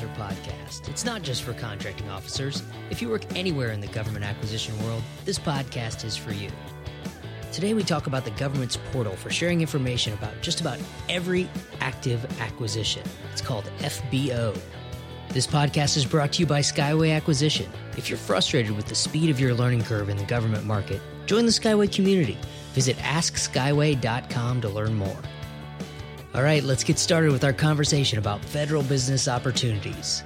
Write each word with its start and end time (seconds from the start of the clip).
Officer 0.00 0.20
podcast. 0.20 0.88
It's 0.88 1.04
not 1.04 1.22
just 1.22 1.42
for 1.42 1.52
contracting 1.52 2.08
officers. 2.08 2.62
If 2.90 3.02
you 3.02 3.08
work 3.08 3.24
anywhere 3.36 3.72
in 3.72 3.80
the 3.80 3.86
government 3.88 4.24
acquisition 4.24 4.80
world, 4.84 5.02
this 5.24 5.38
podcast 5.38 6.04
is 6.04 6.16
for 6.16 6.32
you. 6.32 6.50
Today, 7.52 7.74
we 7.74 7.82
talk 7.82 8.06
about 8.06 8.24
the 8.24 8.30
government's 8.32 8.78
portal 8.92 9.16
for 9.16 9.30
sharing 9.30 9.60
information 9.60 10.12
about 10.12 10.32
just 10.40 10.60
about 10.60 10.78
every 11.08 11.50
active 11.80 12.24
acquisition. 12.40 13.02
It's 13.32 13.42
called 13.42 13.64
FBO. 13.78 14.58
This 15.30 15.46
podcast 15.46 15.96
is 15.96 16.06
brought 16.06 16.32
to 16.34 16.40
you 16.40 16.46
by 16.46 16.60
Skyway 16.60 17.14
Acquisition. 17.14 17.70
If 17.96 18.08
you're 18.08 18.18
frustrated 18.18 18.72
with 18.72 18.86
the 18.86 18.94
speed 18.94 19.30
of 19.30 19.38
your 19.38 19.54
learning 19.54 19.82
curve 19.82 20.08
in 20.08 20.16
the 20.16 20.24
government 20.24 20.64
market, 20.64 21.00
join 21.26 21.44
the 21.44 21.52
Skyway 21.52 21.92
community. 21.92 22.38
Visit 22.72 22.96
AskSkyway.com 22.98 24.60
to 24.60 24.68
learn 24.68 24.94
more. 24.94 25.18
All 26.32 26.44
right, 26.44 26.62
let's 26.62 26.84
get 26.84 26.96
started 26.96 27.32
with 27.32 27.42
our 27.42 27.52
conversation 27.52 28.18
about 28.20 28.44
federal 28.44 28.84
business 28.84 29.26
opportunities. 29.26 30.22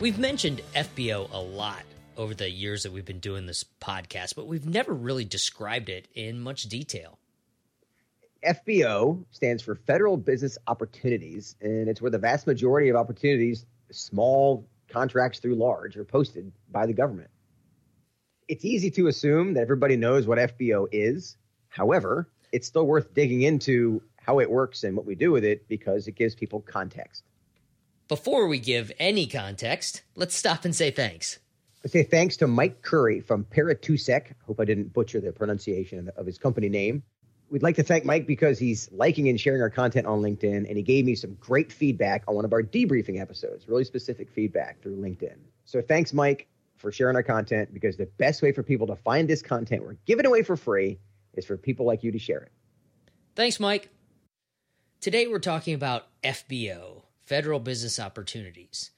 We've 0.00 0.18
mentioned 0.18 0.60
FBO 0.74 1.32
a 1.32 1.38
lot 1.38 1.84
over 2.16 2.34
the 2.34 2.50
years 2.50 2.82
that 2.82 2.92
we've 2.92 3.04
been 3.04 3.20
doing 3.20 3.46
this 3.46 3.64
podcast, 3.80 4.34
but 4.34 4.48
we've 4.48 4.66
never 4.66 4.92
really 4.92 5.24
described 5.24 5.88
it 5.88 6.08
in 6.12 6.40
much 6.40 6.64
detail. 6.64 7.20
FBO 8.44 9.24
stands 9.30 9.62
for 9.62 9.76
Federal 9.76 10.16
Business 10.16 10.58
Opportunities, 10.66 11.54
and 11.60 11.88
it's 11.88 12.02
where 12.02 12.10
the 12.10 12.18
vast 12.18 12.48
majority 12.48 12.88
of 12.88 12.96
opportunities, 12.96 13.64
small 13.92 14.68
contracts 14.88 15.38
through 15.38 15.54
large, 15.54 15.96
are 15.96 16.04
posted 16.04 16.50
by 16.72 16.84
the 16.84 16.92
government. 16.92 17.30
It's 18.48 18.64
easy 18.64 18.90
to 18.90 19.06
assume 19.06 19.54
that 19.54 19.60
everybody 19.60 19.96
knows 19.96 20.26
what 20.26 20.38
FBO 20.38 20.88
is. 20.90 21.36
However, 21.74 22.28
it's 22.52 22.68
still 22.68 22.86
worth 22.86 23.14
digging 23.14 23.42
into 23.42 24.00
how 24.14 24.38
it 24.38 24.48
works 24.48 24.84
and 24.84 24.96
what 24.96 25.04
we 25.04 25.16
do 25.16 25.32
with 25.32 25.44
it 25.44 25.66
because 25.66 26.06
it 26.06 26.12
gives 26.12 26.36
people 26.36 26.60
context. 26.60 27.24
Before 28.06 28.46
we 28.46 28.60
give 28.60 28.92
any 29.00 29.26
context, 29.26 30.02
let's 30.14 30.36
stop 30.36 30.64
and 30.64 30.72
say 30.72 30.92
thanks. 30.92 31.40
I 31.84 31.88
say 31.88 32.04
thanks 32.04 32.36
to 32.36 32.46
Mike 32.46 32.82
Curry 32.82 33.20
from 33.20 33.44
Paratusec. 33.44 34.34
Hope 34.46 34.60
I 34.60 34.64
didn't 34.64 34.92
butcher 34.92 35.20
the 35.20 35.32
pronunciation 35.32 36.12
of 36.16 36.26
his 36.26 36.38
company 36.38 36.68
name. 36.68 37.02
We'd 37.50 37.64
like 37.64 37.74
to 37.76 37.82
thank 37.82 38.04
Mike 38.04 38.28
because 38.28 38.56
he's 38.56 38.88
liking 38.92 39.28
and 39.28 39.40
sharing 39.40 39.60
our 39.60 39.68
content 39.68 40.06
on 40.06 40.22
LinkedIn, 40.22 40.68
and 40.68 40.76
he 40.76 40.82
gave 40.84 41.04
me 41.04 41.16
some 41.16 41.34
great 41.40 41.72
feedback 41.72 42.22
on 42.28 42.36
one 42.36 42.44
of 42.44 42.52
our 42.52 42.62
debriefing 42.62 43.20
episodes, 43.20 43.66
really 43.68 43.84
specific 43.84 44.30
feedback 44.30 44.80
through 44.80 44.96
LinkedIn. 44.96 45.38
So 45.64 45.82
thanks, 45.82 46.12
Mike, 46.12 46.46
for 46.76 46.92
sharing 46.92 47.16
our 47.16 47.24
content 47.24 47.74
because 47.74 47.96
the 47.96 48.06
best 48.06 48.42
way 48.42 48.52
for 48.52 48.62
people 48.62 48.86
to 48.86 48.96
find 48.96 49.28
this 49.28 49.42
content 49.42 49.82
we're 49.82 49.96
giving 50.06 50.24
away 50.24 50.44
for 50.44 50.56
free 50.56 51.00
is 51.36 51.46
for 51.46 51.56
people 51.56 51.86
like 51.86 52.02
you 52.02 52.12
to 52.12 52.18
share 52.18 52.38
it. 52.40 52.52
Thanks, 53.34 53.58
Mike. 53.58 53.88
Today 55.00 55.26
we're 55.26 55.38
talking 55.38 55.74
about 55.74 56.06
FBO, 56.22 57.02
Federal 57.24 57.60
Business 57.60 57.98
Opportunities. 58.00 58.90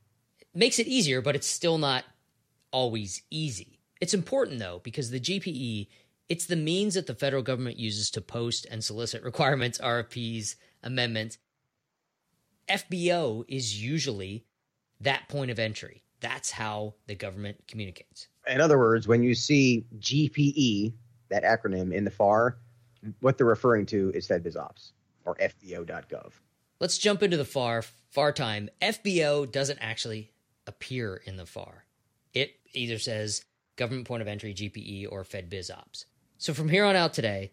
makes 0.56 0.78
it 0.78 0.86
easier, 0.86 1.20
but 1.20 1.36
it's 1.36 1.46
still 1.46 1.78
not 1.78 2.04
always 2.72 3.22
easy. 3.30 3.78
It's 4.00 4.14
important 4.14 4.58
though 4.58 4.80
because 4.82 5.10
the 5.10 5.20
GPE 5.20 5.88
it's 6.28 6.46
the 6.46 6.56
means 6.56 6.94
that 6.94 7.06
the 7.06 7.14
federal 7.14 7.42
government 7.42 7.78
uses 7.78 8.10
to 8.10 8.20
post 8.20 8.66
and 8.70 8.82
solicit 8.82 9.22
requirements, 9.22 9.78
RFPs, 9.78 10.56
amendments. 10.82 11.38
FBO 12.68 13.44
is 13.46 13.80
usually 13.80 14.44
that 15.00 15.28
point 15.28 15.50
of 15.52 15.58
entry. 15.58 16.02
That's 16.20 16.50
how 16.50 16.94
the 17.06 17.14
government 17.14 17.58
communicates. 17.68 18.28
In 18.48 18.60
other 18.60 18.78
words, 18.78 19.06
when 19.06 19.22
you 19.22 19.34
see 19.34 19.86
GPE, 19.98 20.94
that 21.28 21.44
acronym 21.44 21.92
in 21.92 22.04
the 22.04 22.10
FAR, 22.10 22.58
what 23.20 23.38
they're 23.38 23.46
referring 23.46 23.86
to 23.86 24.10
is 24.14 24.26
FedBizOpps 24.26 24.92
or 25.24 25.36
FBO.gov. 25.36 26.32
Let's 26.80 26.98
jump 26.98 27.22
into 27.22 27.36
the 27.36 27.44
FAR. 27.44 27.82
FAR 28.10 28.32
time. 28.32 28.68
FBO 28.82 29.50
doesn't 29.50 29.78
actually 29.80 30.32
appear 30.66 31.16
in 31.24 31.36
the 31.36 31.46
FAR. 31.46 31.84
It 32.34 32.56
either 32.72 32.98
says 32.98 33.44
government 33.76 34.06
point 34.06 34.22
of 34.22 34.28
entry, 34.28 34.54
GPE, 34.54 35.08
or 35.10 35.24
Fed 35.24 35.48
Biz 35.48 35.70
Opps. 35.70 36.04
So 36.38 36.52
from 36.52 36.68
here 36.68 36.84
on 36.84 36.96
out 36.96 37.14
today, 37.14 37.52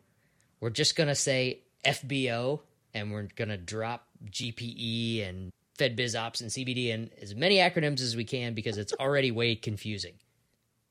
we're 0.60 0.70
just 0.70 0.96
going 0.96 1.10
to 1.10 1.16
say 1.16 1.60
FBO 1.86 2.62
and 2.94 3.12
we're 3.12 3.28
going 3.36 3.50
to 3.50 3.58
drop 3.58 4.08
GPE 4.30 5.28
and 5.28 5.52
Fed 5.78 5.96
Biz 5.96 6.16
Ops 6.16 6.42
and 6.42 6.50
CBD 6.50 6.94
and 6.94 7.10
as 7.22 7.36
many 7.36 7.58
acronyms 7.58 8.02
as 8.02 8.16
we 8.16 8.24
can 8.24 8.54
because 8.54 8.78
it's 8.78 8.94
already 8.94 9.32
way 9.32 9.56
confusing. 9.56 10.14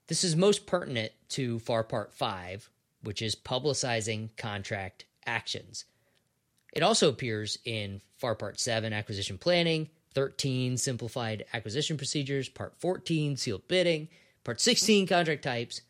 This 0.09 0.25
is 0.25 0.37
most 0.37 0.67
pertinent 0.67 1.13
to 1.31 1.59
FAR 1.61 1.85
Part 1.85 2.13
5, 2.13 2.69
which 3.03 3.23
is 3.23 3.35
publicizing 3.35 4.37
contract 4.37 5.05
actions. 5.25 5.85
It 6.73 6.83
also 6.83 7.09
appears 7.09 7.59
in 7.65 8.01
FAR 8.17 8.35
Part 8.35 8.59
7, 8.59 8.93
acquisition 8.93 9.39
planning, 9.39 9.89
13 10.15 10.77
simplified 10.77 11.45
acquisition 11.53 11.97
procedures, 11.97 12.49
part 12.49 12.75
14 12.79 13.37
sealed 13.37 13.67
bidding, 13.69 14.09
part 14.45 14.61
16 14.61 15.07
contract 15.07 15.43
types. 15.43 15.83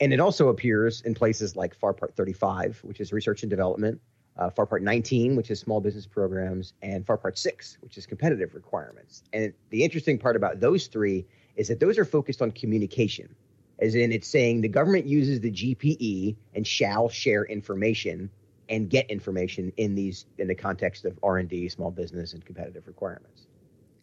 And 0.00 0.12
it 0.14 0.20
also 0.20 0.48
appears 0.48 1.02
in 1.02 1.14
places 1.14 1.56
like 1.56 1.74
FAR 1.74 1.92
Part 1.92 2.16
35, 2.16 2.80
which 2.82 3.00
is 3.00 3.12
research 3.12 3.42
and 3.42 3.50
development, 3.50 4.00
uh, 4.38 4.48
FAR 4.48 4.64
Part 4.64 4.82
19, 4.82 5.36
which 5.36 5.50
is 5.50 5.60
small 5.60 5.80
business 5.80 6.06
programs, 6.06 6.72
and 6.80 7.06
FAR 7.06 7.18
Part 7.18 7.38
6, 7.38 7.78
which 7.82 7.98
is 7.98 8.06
competitive 8.06 8.54
requirements. 8.54 9.22
And 9.34 9.52
the 9.68 9.84
interesting 9.84 10.18
part 10.18 10.36
about 10.36 10.58
those 10.58 10.86
three 10.86 11.26
is 11.56 11.68
that 11.68 11.80
those 11.80 11.98
are 11.98 12.06
focused 12.06 12.40
on 12.40 12.50
communication, 12.50 13.34
as 13.78 13.94
in 13.94 14.10
it's 14.10 14.26
saying 14.26 14.62
the 14.62 14.68
government 14.68 15.06
uses 15.06 15.40
the 15.40 15.50
GPE 15.50 16.36
and 16.54 16.66
shall 16.66 17.10
share 17.10 17.44
information 17.44 18.30
and 18.70 18.88
get 18.88 19.10
information 19.10 19.72
in 19.76 19.94
these 19.94 20.24
in 20.38 20.48
the 20.48 20.54
context 20.54 21.04
of 21.04 21.18
R&D, 21.22 21.68
small 21.68 21.90
business 21.90 22.32
and 22.32 22.44
competitive 22.44 22.86
requirements. 22.86 23.46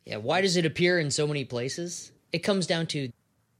Yeah, 0.05 0.17
why 0.17 0.41
does 0.41 0.57
it 0.57 0.65
appear 0.65 0.99
in 0.99 1.09
so 1.09 1.25
many 1.25 1.45
places? 1.45 2.11
It 2.31 2.39
comes 2.39 2.67
down 2.67 2.87
to 2.87 3.09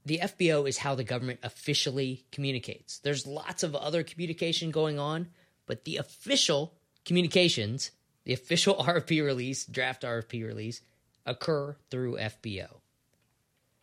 the 0.04 0.18
FBO 0.18 0.68
is 0.68 0.78
how 0.78 0.94
the 0.94 1.04
government 1.04 1.40
officially 1.42 2.24
communicates. 2.30 2.98
There's 3.00 3.26
lots 3.26 3.62
of 3.62 3.74
other 3.74 4.02
communication 4.02 4.70
going 4.70 4.98
on, 4.98 5.28
but 5.66 5.84
the 5.84 5.96
official 5.96 6.74
communications, 7.04 7.90
the 8.24 8.34
official 8.34 8.74
RFP 8.80 9.24
release, 9.24 9.64
draft 9.64 10.02
RFP 10.02 10.46
release, 10.46 10.82
occur 11.26 11.76
through 11.90 12.16
FBO. 12.16 12.80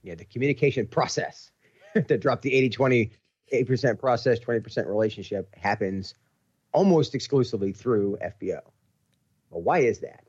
Yeah, 0.04 0.16
the 0.16 0.26
communication 0.26 0.88
process 0.88 1.52
to 2.08 2.18
drop 2.18 2.42
the 2.42 2.54
80 2.54 2.70
20, 2.70 3.12
8% 3.54 4.00
process, 4.00 4.40
20% 4.40 4.88
relationship 4.88 5.54
happens 5.56 6.16
almost 6.76 7.16
exclusively 7.16 7.72
through 7.72 8.18
FBO. 8.22 8.60
Well, 9.50 9.62
why 9.62 9.80
is 9.80 10.00
that? 10.00 10.26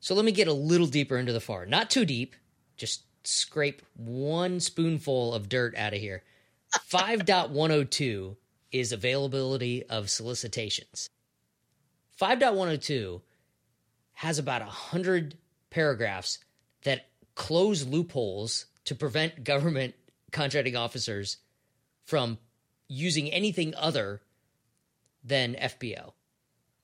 So 0.00 0.14
let 0.14 0.24
me 0.24 0.32
get 0.32 0.48
a 0.48 0.52
little 0.52 0.88
deeper 0.88 1.16
into 1.16 1.32
the 1.32 1.40
FAR. 1.40 1.66
Not 1.66 1.88
too 1.88 2.04
deep, 2.04 2.34
just 2.76 3.04
scrape 3.22 3.80
one 3.94 4.58
spoonful 4.58 5.32
of 5.32 5.48
dirt 5.48 5.76
out 5.76 5.94
of 5.94 6.00
here. 6.00 6.24
5.102 6.90 8.36
is 8.72 8.90
availability 8.90 9.84
of 9.84 10.10
solicitations. 10.10 11.08
5.102 12.20 13.22
has 14.14 14.38
about 14.38 14.62
100 14.62 15.36
paragraphs 15.70 16.38
that 16.82 17.08
close 17.36 17.84
loopholes 17.84 18.66
to 18.84 18.94
prevent 18.96 19.44
government 19.44 19.94
contracting 20.32 20.76
officers 20.76 21.38
from 22.04 22.38
using 22.88 23.30
anything 23.30 23.74
other 23.76 24.20
than 25.24 25.54
FBO. 25.54 26.12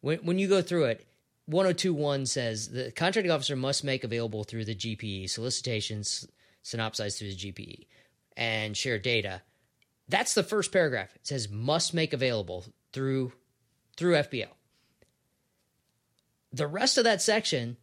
When, 0.01 0.19
when 0.19 0.39
you 0.39 0.49
go 0.49 0.63
through 0.63 0.85
it, 0.85 1.07
1021 1.47 2.27
says 2.27 2.69
the 2.69 2.93
contracting 2.93 3.33
officer 3.33 3.57
must 3.57 3.85
make 3.85 4.05
available 4.05 4.45
through 4.45 4.65
the 4.65 4.75
GPE 4.75 5.29
solicitations 5.29 6.27
synopsized 6.63 7.19
through 7.19 7.31
the 7.31 7.37
GPE 7.37 7.87
and 8.37 8.77
share 8.77 8.99
data. 8.99 9.43
That's 10.09 10.35
the 10.35 10.43
first 10.43 10.73
paragraph. 10.73 11.15
It 11.17 11.27
says 11.27 11.49
must 11.51 11.95
make 11.95 12.13
available 12.13 12.67
through 12.93 13.33
through 13.97 14.15
FBO. 14.15 14.49
The 16.53 16.67
rest 16.67 16.99
of 16.99 17.05
that 17.05 17.23
section 17.23 17.77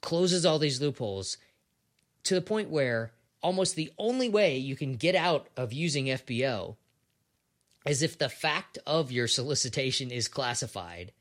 closes 0.00 0.44
all 0.44 0.58
these 0.58 0.80
loopholes 0.80 1.38
to 2.24 2.34
the 2.34 2.42
point 2.42 2.70
where 2.70 3.12
almost 3.42 3.76
the 3.76 3.92
only 3.98 4.28
way 4.28 4.56
you 4.56 4.76
can 4.76 4.96
get 4.96 5.14
out 5.14 5.48
of 5.56 5.72
using 5.72 6.06
FBO 6.06 6.76
is 7.86 8.02
if 8.02 8.18
the 8.18 8.28
fact 8.28 8.78
of 8.86 9.12
your 9.12 9.28
solicitation 9.28 10.10
is 10.10 10.28
classified 10.28 11.12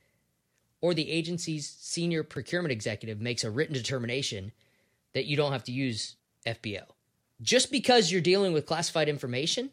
or 0.82 0.94
the 0.94 1.12
agency's 1.12 1.70
senior 1.80 2.24
procurement 2.24 2.72
executive 2.72 3.20
makes 3.20 3.44
a 3.44 3.52
written 3.52 3.74
determination 3.74 4.52
that 5.14 5.26
you 5.26 5.38
don't 5.38 5.52
have 5.52 5.64
to 5.64 5.72
use 5.72 6.16
FBO. 6.46 6.84
Just 7.42 7.72
because 7.72 8.12
you're 8.12 8.22
dealing 8.22 8.54
with 8.54 8.66
classified 8.66 9.10
information, 9.10 9.70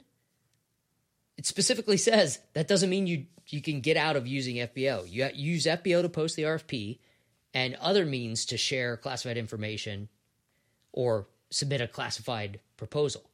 it 1.36 1.46
specifically 1.46 1.96
says 1.96 2.40
that 2.54 2.68
doesn't 2.68 2.90
mean 2.90 3.06
you 3.06 3.26
you 3.48 3.60
can 3.60 3.80
get 3.80 3.96
out 3.96 4.14
of 4.14 4.26
using 4.28 4.56
FBO. 4.56 5.10
You 5.10 5.28
use 5.34 5.66
FBO 5.66 6.02
to 6.02 6.08
post 6.08 6.36
the 6.36 6.44
RFP 6.44 6.98
and 7.52 7.74
other 7.76 8.06
means 8.06 8.44
to 8.46 8.56
share 8.56 8.96
classified 8.96 9.36
information 9.36 10.08
or 10.92 11.26
submit 11.50 11.80
a 11.80 11.88
classified 11.88 12.60
proposal. 12.76 13.28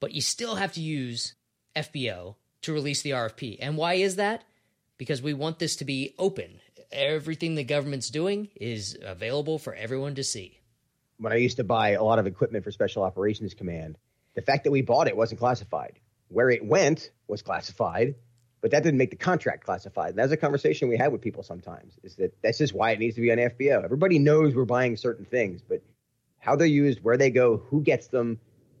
But 0.00 0.12
you 0.12 0.20
still 0.20 0.56
have 0.56 0.74
to 0.74 0.82
use 0.82 1.34
FBO 1.74 2.34
to 2.62 2.72
release 2.72 3.02
the 3.02 3.10
RFP. 3.10 3.58
And 3.60 3.76
why 3.76 3.94
is 3.94 4.16
that? 4.16 4.44
Because 4.96 5.22
we 5.22 5.34
want 5.34 5.58
this 5.58 5.76
to 5.76 5.84
be 5.84 6.14
open. 6.18 6.60
Everything 6.90 7.54
the 7.54 7.64
government's 7.64 8.10
doing 8.10 8.48
is 8.56 8.96
available 9.02 9.58
for 9.58 9.74
everyone 9.74 10.14
to 10.16 10.24
see. 10.24 10.58
When 11.18 11.32
I 11.32 11.36
used 11.36 11.56
to 11.58 11.64
buy 11.64 11.90
a 11.90 12.02
lot 12.02 12.18
of 12.18 12.26
equipment 12.26 12.64
for 12.64 12.70
Special 12.70 13.02
Operations 13.02 13.54
Command, 13.54 13.98
the 14.34 14.42
fact 14.42 14.64
that 14.64 14.70
we 14.70 14.82
bought 14.82 15.08
it 15.08 15.16
wasn't 15.16 15.40
classified. 15.40 15.98
Where 16.28 16.50
it 16.50 16.64
went 16.64 17.10
was 17.26 17.40
classified, 17.40 18.14
but 18.60 18.70
that 18.72 18.82
didn't 18.82 18.98
make 18.98 19.10
the 19.10 19.16
contract 19.16 19.64
classified. 19.64 20.10
And 20.10 20.18
that's 20.18 20.32
a 20.32 20.36
conversation 20.36 20.88
we 20.88 20.96
had 20.96 21.10
with 21.10 21.22
people 21.22 21.42
sometimes. 21.42 21.94
Is 22.02 22.16
that 22.16 22.34
that's 22.42 22.58
just 22.58 22.74
why 22.74 22.90
it 22.90 22.98
needs 22.98 23.14
to 23.14 23.22
be 23.22 23.32
on 23.32 23.38
FBO. 23.38 23.82
Everybody 23.82 24.18
knows 24.18 24.54
we're 24.54 24.64
buying 24.64 24.96
certain 24.96 25.24
things, 25.24 25.62
but 25.66 25.82
how 26.38 26.56
they're 26.56 26.66
used, 26.66 27.02
where 27.02 27.16
they 27.16 27.30
go, 27.30 27.56
who 27.56 27.82
gets 27.82 28.08
them, 28.08 28.38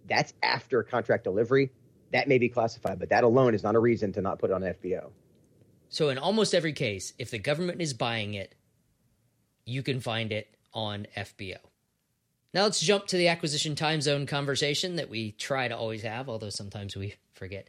that's 0.08 0.32
after 0.42 0.82
contract 0.82 1.24
delivery. 1.24 1.70
That 2.12 2.28
may 2.28 2.38
be 2.38 2.48
classified, 2.48 2.98
but 2.98 3.10
that 3.10 3.24
alone 3.24 3.54
is 3.54 3.62
not 3.62 3.74
a 3.74 3.78
reason 3.78 4.12
to 4.14 4.22
not 4.22 4.38
put 4.38 4.50
it 4.50 4.54
on 4.54 4.62
FBO. 4.62 5.10
So, 5.90 6.08
in 6.08 6.18
almost 6.18 6.54
every 6.54 6.72
case, 6.72 7.12
if 7.18 7.30
the 7.30 7.38
government 7.38 7.80
is 7.80 7.94
buying 7.94 8.34
it, 8.34 8.54
you 9.64 9.82
can 9.82 10.00
find 10.00 10.32
it 10.32 10.54
on 10.72 11.06
FBO. 11.16 11.58
Now, 12.54 12.64
let's 12.64 12.80
jump 12.80 13.06
to 13.08 13.16
the 13.16 13.28
acquisition 13.28 13.74
time 13.74 14.00
zone 14.00 14.26
conversation 14.26 14.96
that 14.96 15.10
we 15.10 15.32
try 15.32 15.68
to 15.68 15.76
always 15.76 16.02
have, 16.02 16.28
although 16.28 16.50
sometimes 16.50 16.96
we 16.96 17.14
forget. 17.34 17.68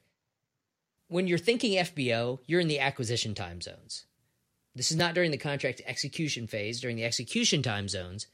When 1.07 1.27
you're 1.27 1.37
thinking 1.37 1.77
FBO, 1.77 2.39
you're 2.45 2.61
in 2.61 2.67
the 2.67 2.79
acquisition 2.79 3.35
time 3.35 3.61
zones. 3.61 4.05
This 4.75 4.91
is 4.91 4.97
not 4.97 5.15
during 5.15 5.31
the 5.31 5.37
contract 5.37 5.81
execution 5.85 6.47
phase. 6.47 6.79
During 6.79 6.95
the 6.95 7.03
execution 7.03 7.61
time 7.61 7.89
zones, 7.89 8.27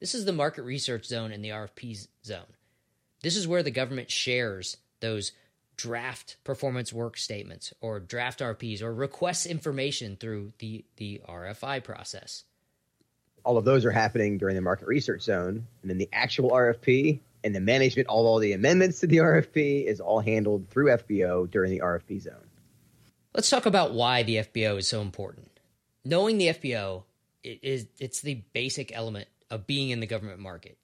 this 0.00 0.14
is 0.14 0.24
the 0.24 0.32
market 0.32 0.62
research 0.62 1.04
zone 1.04 1.30
and 1.30 1.44
the 1.44 1.50
RFP 1.50 2.08
zone. 2.24 2.56
This 3.22 3.36
is 3.36 3.46
where 3.46 3.62
the 3.62 3.70
government 3.70 4.10
shares 4.10 4.78
those 5.00 5.32
draft 5.76 6.36
performance 6.44 6.92
work 6.92 7.16
statements 7.16 7.72
or 7.80 8.00
draft 8.00 8.40
RPs 8.40 8.82
or 8.82 8.92
requests 8.94 9.46
information 9.46 10.16
through 10.16 10.52
the, 10.58 10.84
the 10.96 11.20
RFI 11.28 11.82
process. 11.82 12.44
All 13.44 13.58
of 13.58 13.64
those 13.64 13.84
are 13.84 13.90
happening 13.90 14.38
during 14.38 14.54
the 14.54 14.62
market 14.62 14.86
research 14.86 15.22
zone. 15.22 15.66
And 15.82 15.90
then 15.90 15.98
the 15.98 16.08
actual 16.12 16.50
RFP 16.50 17.20
and 17.44 17.54
the 17.54 17.60
management, 17.60 18.08
of 18.08 18.14
all 18.14 18.38
the 18.38 18.52
amendments 18.52 19.00
to 19.00 19.06
the 19.06 19.16
RFP 19.16 19.86
is 19.86 20.00
all 20.00 20.20
handled 20.20 20.68
through 20.68 20.86
FBO 20.86 21.50
during 21.50 21.72
the 21.72 21.80
RFP 21.80 22.22
zone. 22.22 22.46
Let's 23.34 23.50
talk 23.50 23.66
about 23.66 23.94
why 23.94 24.22
the 24.22 24.36
FBO 24.36 24.78
is 24.78 24.86
so 24.86 25.00
important. 25.00 25.50
Knowing 26.04 26.38
the 26.38 26.48
FBO 26.48 27.04
it 27.42 27.60
is 27.62 27.86
it's 27.98 28.20
the 28.20 28.42
basic 28.52 28.94
element 28.94 29.28
of 29.50 29.66
being 29.66 29.90
in 29.90 30.00
the 30.00 30.06
government 30.06 30.38
market. 30.38 30.78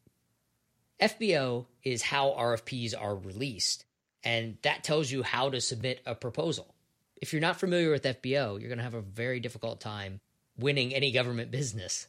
FBO 1.00 1.66
is 1.84 2.02
how 2.02 2.30
RFPs 2.30 2.94
are 2.98 3.14
released, 3.14 3.84
and 4.24 4.58
that 4.62 4.84
tells 4.84 5.10
you 5.10 5.22
how 5.22 5.50
to 5.50 5.60
submit 5.60 6.00
a 6.06 6.14
proposal. 6.14 6.74
If 7.20 7.32
you're 7.32 7.42
not 7.42 7.58
familiar 7.58 7.90
with 7.90 8.04
FBO, 8.04 8.60
you're 8.60 8.68
going 8.68 8.78
to 8.78 8.84
have 8.84 8.94
a 8.94 9.00
very 9.00 9.40
difficult 9.40 9.80
time 9.80 10.20
winning 10.58 10.94
any 10.94 11.10
government 11.10 11.50
business. 11.50 12.06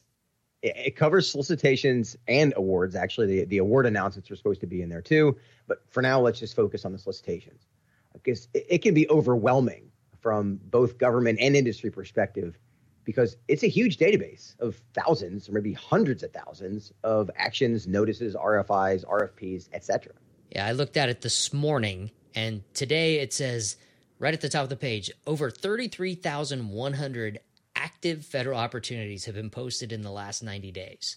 It 0.62 0.94
covers 0.94 1.30
solicitations 1.30 2.16
and 2.28 2.52
awards. 2.56 2.94
Actually, 2.94 3.26
the, 3.28 3.44
the 3.46 3.58
award 3.58 3.86
announcements 3.86 4.30
are 4.30 4.36
supposed 4.36 4.60
to 4.60 4.66
be 4.66 4.82
in 4.82 4.90
there 4.90 5.00
too. 5.00 5.36
But 5.66 5.82
for 5.88 6.02
now, 6.02 6.20
let's 6.20 6.38
just 6.38 6.54
focus 6.54 6.84
on 6.84 6.92
the 6.92 6.98
solicitations 6.98 7.66
because 8.12 8.48
it, 8.52 8.66
it 8.68 8.78
can 8.82 8.92
be 8.92 9.08
overwhelming 9.08 9.90
from 10.20 10.60
both 10.64 10.98
government 10.98 11.38
and 11.40 11.56
industry 11.56 11.90
perspective 11.90 12.58
because 13.04 13.36
it's 13.48 13.62
a 13.62 13.68
huge 13.68 13.96
database 13.96 14.54
of 14.60 14.80
thousands 14.92 15.48
or 15.48 15.52
maybe 15.52 15.72
hundreds 15.72 16.22
of 16.22 16.32
thousands 16.32 16.92
of 17.02 17.30
actions, 17.36 17.86
notices, 17.86 18.34
RFIs, 18.34 19.04
RFPs, 19.06 19.68
etc. 19.72 20.12
Yeah, 20.50 20.66
I 20.66 20.72
looked 20.72 20.96
at 20.96 21.08
it 21.08 21.20
this 21.20 21.52
morning, 21.52 22.10
and 22.34 22.62
today 22.74 23.20
it 23.20 23.32
says 23.32 23.76
right 24.18 24.34
at 24.34 24.40
the 24.40 24.48
top 24.48 24.64
of 24.64 24.68
the 24.68 24.76
page 24.76 25.10
over 25.26 25.50
33,100 25.50 27.40
active 27.76 28.26
federal 28.26 28.58
opportunities 28.58 29.24
have 29.24 29.34
been 29.34 29.50
posted 29.50 29.92
in 29.92 30.02
the 30.02 30.10
last 30.10 30.42
90 30.42 30.72
days. 30.72 31.16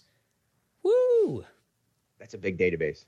Woo! 0.82 1.44
That's 2.18 2.34
a 2.34 2.38
big 2.38 2.58
database. 2.58 3.04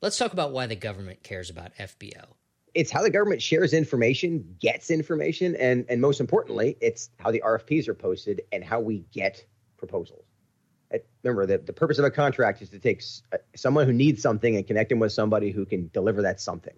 Let's 0.00 0.16
talk 0.16 0.32
about 0.32 0.52
why 0.52 0.66
the 0.66 0.76
government 0.76 1.22
cares 1.22 1.50
about 1.50 1.74
FBO 1.76 2.34
it's 2.74 2.90
how 2.90 3.02
the 3.02 3.10
government 3.10 3.42
shares 3.42 3.72
information, 3.72 4.56
gets 4.60 4.90
information, 4.90 5.56
and 5.56 5.84
and 5.88 6.00
most 6.00 6.20
importantly, 6.20 6.76
it's 6.80 7.10
how 7.18 7.30
the 7.30 7.42
RFPs 7.44 7.88
are 7.88 7.94
posted 7.94 8.42
and 8.52 8.64
how 8.64 8.80
we 8.80 9.04
get 9.12 9.44
proposals. 9.76 10.24
Remember 11.22 11.46
that 11.46 11.66
the 11.66 11.72
purpose 11.72 11.98
of 11.98 12.04
a 12.04 12.10
contract 12.10 12.62
is 12.62 12.70
to 12.70 12.78
take 12.78 13.02
uh, 13.32 13.38
someone 13.54 13.86
who 13.86 13.92
needs 13.92 14.22
something 14.22 14.56
and 14.56 14.66
connect 14.66 14.90
them 14.90 14.98
with 14.98 15.12
somebody 15.12 15.50
who 15.50 15.64
can 15.64 15.90
deliver 15.92 16.22
that 16.22 16.40
something. 16.40 16.74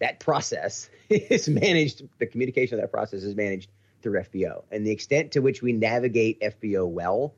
That 0.00 0.20
process 0.20 0.88
is 1.08 1.48
managed. 1.48 2.02
The 2.18 2.26
communication 2.26 2.78
of 2.78 2.82
that 2.82 2.90
process 2.90 3.22
is 3.22 3.34
managed 3.34 3.70
through 4.02 4.20
FBO, 4.20 4.64
and 4.70 4.86
the 4.86 4.90
extent 4.90 5.32
to 5.32 5.40
which 5.40 5.62
we 5.62 5.72
navigate 5.72 6.40
FBO 6.40 6.88
well, 6.88 7.34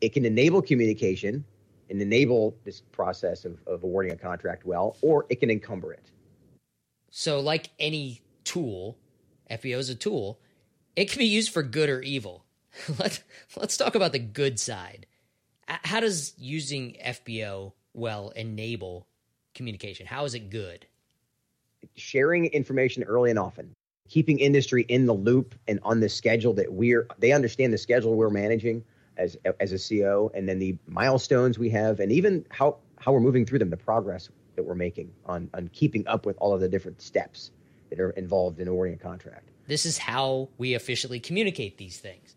it 0.00 0.14
can 0.14 0.24
enable 0.24 0.62
communication 0.62 1.44
and 1.90 2.00
enable 2.00 2.56
this 2.64 2.80
process 2.80 3.44
of, 3.44 3.58
of 3.66 3.82
awarding 3.82 4.12
a 4.12 4.16
contract 4.16 4.64
well, 4.64 4.96
or 5.02 5.26
it 5.28 5.40
can 5.40 5.50
encumber 5.50 5.92
it. 5.92 6.10
So, 7.10 7.40
like 7.40 7.70
any 7.78 8.22
tool, 8.44 8.96
FBO 9.50 9.78
is 9.78 9.90
a 9.90 9.94
tool. 9.94 10.40
It 10.96 11.10
can 11.10 11.18
be 11.18 11.26
used 11.26 11.52
for 11.52 11.62
good 11.62 11.90
or 11.90 12.00
evil. 12.00 12.44
let's 12.98 13.22
let's 13.56 13.76
talk 13.76 13.94
about 13.94 14.12
the 14.12 14.18
good 14.18 14.58
side. 14.58 15.06
How 15.82 16.00
does 16.00 16.34
using 16.36 16.96
FBO 17.04 17.72
well 17.94 18.30
enable 18.30 19.06
communication? 19.54 20.06
How 20.06 20.24
is 20.24 20.34
it 20.34 20.50
good? 20.50 20.86
Sharing 21.94 22.46
information 22.46 23.04
early 23.04 23.30
and 23.30 23.38
often, 23.38 23.74
keeping 24.08 24.38
industry 24.38 24.82
in 24.88 25.06
the 25.06 25.14
loop 25.14 25.54
and 25.68 25.78
on 25.82 26.00
the 26.00 26.08
schedule 26.08 26.52
that 26.54 26.72
we're 26.72 27.06
they 27.18 27.32
understand 27.32 27.72
the 27.72 27.78
schedule 27.78 28.14
we're 28.14 28.30
managing 28.30 28.84
as 29.16 29.36
as 29.60 29.72
a 29.72 29.78
CO, 29.78 30.30
and 30.34 30.48
then 30.48 30.58
the 30.58 30.76
milestones 30.86 31.58
we 31.58 31.70
have, 31.70 32.00
and 32.00 32.10
even 32.10 32.44
how 32.50 32.76
how 32.98 33.12
we're 33.12 33.20
moving 33.20 33.46
through 33.46 33.60
them, 33.60 33.70
the 33.70 33.76
progress 33.76 34.28
that 34.56 34.64
we're 34.64 34.74
making 34.74 35.12
on 35.26 35.48
on 35.54 35.68
keeping 35.72 36.06
up 36.06 36.26
with 36.26 36.36
all 36.38 36.52
of 36.52 36.60
the 36.60 36.68
different 36.68 37.00
steps 37.00 37.52
that 37.90 38.00
are 38.00 38.10
involved 38.10 38.60
in 38.60 38.68
awarding 38.68 38.94
a 38.94 38.98
contract. 38.98 39.48
This 39.66 39.86
is 39.86 39.98
how 39.98 40.48
we 40.58 40.74
officially 40.74 41.20
communicate 41.20 41.78
these 41.78 41.98
things. 41.98 42.34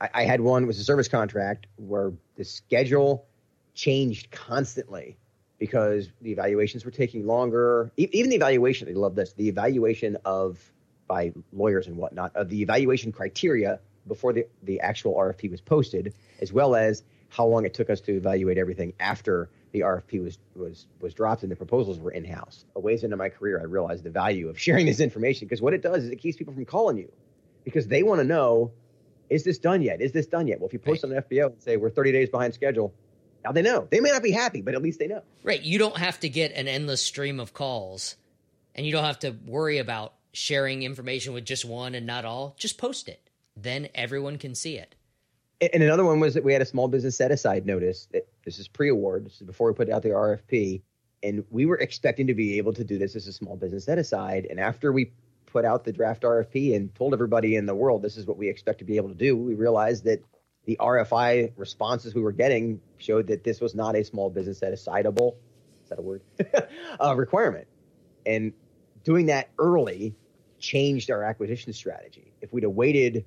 I, 0.00 0.08
I 0.14 0.24
had 0.24 0.40
one 0.40 0.66
was 0.66 0.78
a 0.78 0.84
service 0.84 1.08
contract 1.08 1.66
where 1.76 2.12
the 2.36 2.44
schedule 2.44 3.26
changed 3.74 4.30
constantly 4.30 5.16
because 5.58 6.08
the 6.20 6.32
evaluations 6.32 6.84
were 6.84 6.90
taking 6.90 7.26
longer. 7.26 7.90
E- 7.96 8.08
even 8.12 8.30
the 8.30 8.36
evaluation, 8.36 8.88
I 8.88 8.92
love 8.92 9.14
this, 9.14 9.32
the 9.32 9.48
evaluation 9.48 10.16
of 10.24 10.58
by 11.08 11.32
lawyers 11.52 11.86
and 11.86 11.96
whatnot 11.96 12.34
of 12.34 12.48
the 12.48 12.62
evaluation 12.62 13.12
criteria 13.12 13.78
before 14.08 14.32
the, 14.32 14.46
the 14.64 14.80
actual 14.80 15.14
RFP 15.14 15.50
was 15.50 15.60
posted, 15.60 16.14
as 16.40 16.52
well 16.52 16.74
as 16.74 17.02
how 17.28 17.46
long 17.46 17.64
it 17.64 17.74
took 17.74 17.90
us 17.90 18.00
to 18.02 18.12
evaluate 18.12 18.58
everything 18.58 18.92
after 19.00 19.50
the 19.72 19.80
RFP 19.80 20.22
was 20.22 20.38
was 20.54 20.86
was 21.00 21.12
dropped 21.14 21.42
and 21.42 21.52
the 21.52 21.56
proposals 21.56 21.98
were 21.98 22.10
in 22.10 22.24
house. 22.24 22.64
A 22.76 22.80
ways 22.80 23.04
into 23.04 23.16
my 23.16 23.28
career, 23.28 23.60
I 23.60 23.64
realized 23.64 24.04
the 24.04 24.10
value 24.10 24.48
of 24.48 24.58
sharing 24.58 24.86
this 24.86 25.00
information 25.00 25.46
because 25.46 25.60
what 25.60 25.74
it 25.74 25.82
does 25.82 26.04
is 26.04 26.10
it 26.10 26.16
keeps 26.16 26.36
people 26.36 26.54
from 26.54 26.64
calling 26.64 26.98
you 26.98 27.10
because 27.64 27.86
they 27.86 28.02
want 28.02 28.20
to 28.20 28.24
know, 28.24 28.72
is 29.30 29.44
this 29.44 29.58
done 29.58 29.82
yet? 29.82 30.00
Is 30.00 30.12
this 30.12 30.26
done 30.26 30.46
yet? 30.46 30.60
Well, 30.60 30.68
if 30.68 30.72
you 30.72 30.78
post 30.78 31.04
right. 31.04 31.16
on 31.16 31.22
FBO 31.22 31.46
and 31.46 31.62
say 31.62 31.76
we're 31.76 31.90
30 31.90 32.12
days 32.12 32.28
behind 32.28 32.54
schedule, 32.54 32.94
now 33.44 33.52
they 33.52 33.62
know. 33.62 33.86
They 33.90 34.00
may 34.00 34.10
not 34.10 34.22
be 34.22 34.32
happy, 34.32 34.60
but 34.60 34.74
at 34.74 34.82
least 34.82 34.98
they 34.98 35.06
know. 35.06 35.22
Right. 35.42 35.62
You 35.62 35.78
don't 35.78 35.96
have 35.96 36.18
to 36.20 36.28
get 36.28 36.52
an 36.52 36.68
endless 36.68 37.02
stream 37.02 37.40
of 37.40 37.52
calls, 37.52 38.16
and 38.74 38.84
you 38.84 38.92
don't 38.92 39.04
have 39.04 39.20
to 39.20 39.36
worry 39.46 39.78
about 39.78 40.14
sharing 40.32 40.82
information 40.82 41.32
with 41.32 41.44
just 41.44 41.64
one 41.64 41.94
and 41.94 42.06
not 42.06 42.24
all. 42.24 42.54
Just 42.58 42.76
post 42.78 43.08
it. 43.08 43.30
Then 43.56 43.88
everyone 43.94 44.36
can 44.38 44.54
see 44.54 44.76
it. 44.76 44.94
And 45.60 45.82
another 45.82 46.04
one 46.04 46.20
was 46.20 46.34
that 46.34 46.44
we 46.44 46.52
had 46.52 46.60
a 46.60 46.66
small 46.66 46.88
business 46.88 47.16
set 47.16 47.30
aside 47.30 47.64
notice. 47.64 48.08
That 48.12 48.28
this 48.44 48.58
is 48.58 48.68
pre-award. 48.68 49.24
This 49.24 49.40
is 49.40 49.46
before 49.46 49.68
we 49.68 49.74
put 49.74 49.88
out 49.88 50.02
the 50.02 50.10
RFP, 50.10 50.82
and 51.22 51.44
we 51.50 51.64
were 51.64 51.78
expecting 51.78 52.26
to 52.26 52.34
be 52.34 52.58
able 52.58 52.74
to 52.74 52.84
do 52.84 52.98
this 52.98 53.16
as 53.16 53.26
a 53.26 53.32
small 53.32 53.56
business 53.56 53.84
set 53.84 53.96
aside. 53.96 54.46
And 54.50 54.60
after 54.60 54.92
we 54.92 55.12
put 55.46 55.64
out 55.64 55.84
the 55.84 55.92
draft 55.92 56.22
RFP 56.22 56.74
and 56.74 56.94
told 56.94 57.14
everybody 57.14 57.56
in 57.56 57.66
the 57.66 57.74
world 57.74 58.02
this 58.02 58.16
is 58.16 58.26
what 58.26 58.36
we 58.36 58.48
expect 58.48 58.80
to 58.80 58.84
be 58.84 58.96
able 58.96 59.08
to 59.08 59.14
do, 59.14 59.36
we 59.36 59.54
realized 59.54 60.04
that 60.04 60.22
the 60.66 60.76
RFI 60.80 61.52
responses 61.56 62.14
we 62.14 62.22
were 62.22 62.32
getting 62.32 62.80
showed 62.98 63.28
that 63.28 63.44
this 63.44 63.60
was 63.60 63.74
not 63.74 63.94
a 63.96 64.04
small 64.04 64.28
business 64.30 64.58
set 64.58 64.72
asideable. 64.72 65.36
Is 65.84 65.90
that 65.90 65.98
a 65.98 66.02
word? 66.02 66.22
uh, 67.00 67.14
requirement. 67.16 67.68
And 68.26 68.52
doing 69.04 69.26
that 69.26 69.50
early 69.58 70.14
changed 70.58 71.10
our 71.10 71.22
acquisition 71.22 71.72
strategy. 71.72 72.32
If 72.40 72.52
we'd 72.52 72.64
have 72.64 72.72
waited 72.72 73.24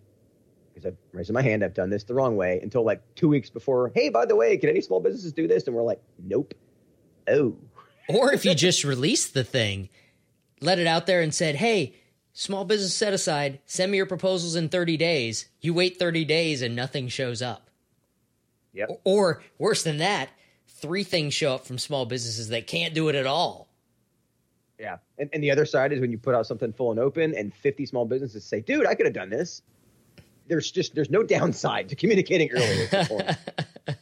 because 0.73 0.85
I'm 0.85 0.97
raising 1.13 1.33
my 1.33 1.41
hand, 1.41 1.63
I've 1.63 1.73
done 1.73 1.89
this 1.89 2.03
the 2.03 2.13
wrong 2.13 2.35
way 2.35 2.59
until 2.61 2.83
like 2.83 3.01
two 3.15 3.27
weeks 3.27 3.49
before. 3.49 3.91
Hey, 3.93 4.09
by 4.09 4.25
the 4.25 4.35
way, 4.35 4.57
can 4.57 4.69
any 4.69 4.81
small 4.81 4.99
businesses 4.99 5.33
do 5.33 5.47
this? 5.47 5.67
And 5.67 5.75
we're 5.75 5.83
like, 5.83 6.01
nope. 6.21 6.53
Oh. 7.27 7.55
or 8.07 8.33
if 8.33 8.45
you 8.45 8.55
just 8.55 8.83
released 8.83 9.33
the 9.33 9.43
thing, 9.43 9.89
let 10.61 10.79
it 10.79 10.87
out 10.87 11.05
there 11.05 11.21
and 11.21 11.33
said, 11.33 11.55
hey, 11.55 11.95
small 12.39 12.65
business 12.65 12.95
set 12.95 13.13
aside, 13.13 13.59
send 13.65 13.91
me 13.91 13.97
your 13.97 14.05
proposals 14.05 14.55
in 14.55 14.69
30 14.69 14.97
days. 14.97 15.47
You 15.61 15.73
wait 15.73 15.97
30 15.97 16.25
days 16.25 16.61
and 16.61 16.75
nothing 16.75 17.07
shows 17.07 17.41
up. 17.41 17.69
Yep. 18.73 18.89
Or, 18.89 18.99
or 19.03 19.43
worse 19.57 19.83
than 19.83 19.97
that, 19.97 20.29
three 20.67 21.03
things 21.03 21.33
show 21.33 21.55
up 21.55 21.65
from 21.65 21.77
small 21.77 22.05
businesses 22.05 22.49
that 22.49 22.67
can't 22.67 22.93
do 22.93 23.09
it 23.09 23.15
at 23.15 23.25
all. 23.25 23.67
Yeah. 24.79 24.97
And, 25.17 25.29
and 25.33 25.43
the 25.43 25.51
other 25.51 25.65
side 25.65 25.91
is 25.91 25.99
when 25.99 26.11
you 26.11 26.17
put 26.17 26.35
out 26.35 26.47
something 26.47 26.71
full 26.71 26.91
and 26.91 26.99
open 26.99 27.35
and 27.35 27.53
50 27.53 27.85
small 27.85 28.05
businesses 28.05 28.45
say, 28.45 28.61
dude, 28.61 28.85
I 28.85 28.95
could 28.95 29.05
have 29.05 29.15
done 29.15 29.29
this 29.29 29.61
there's 30.49 30.71
just 30.71 30.95
there's 30.95 31.09
no 31.09 31.23
downside 31.23 31.89
to 31.89 31.95
communicating 31.95 32.49
earlier. 32.51 33.37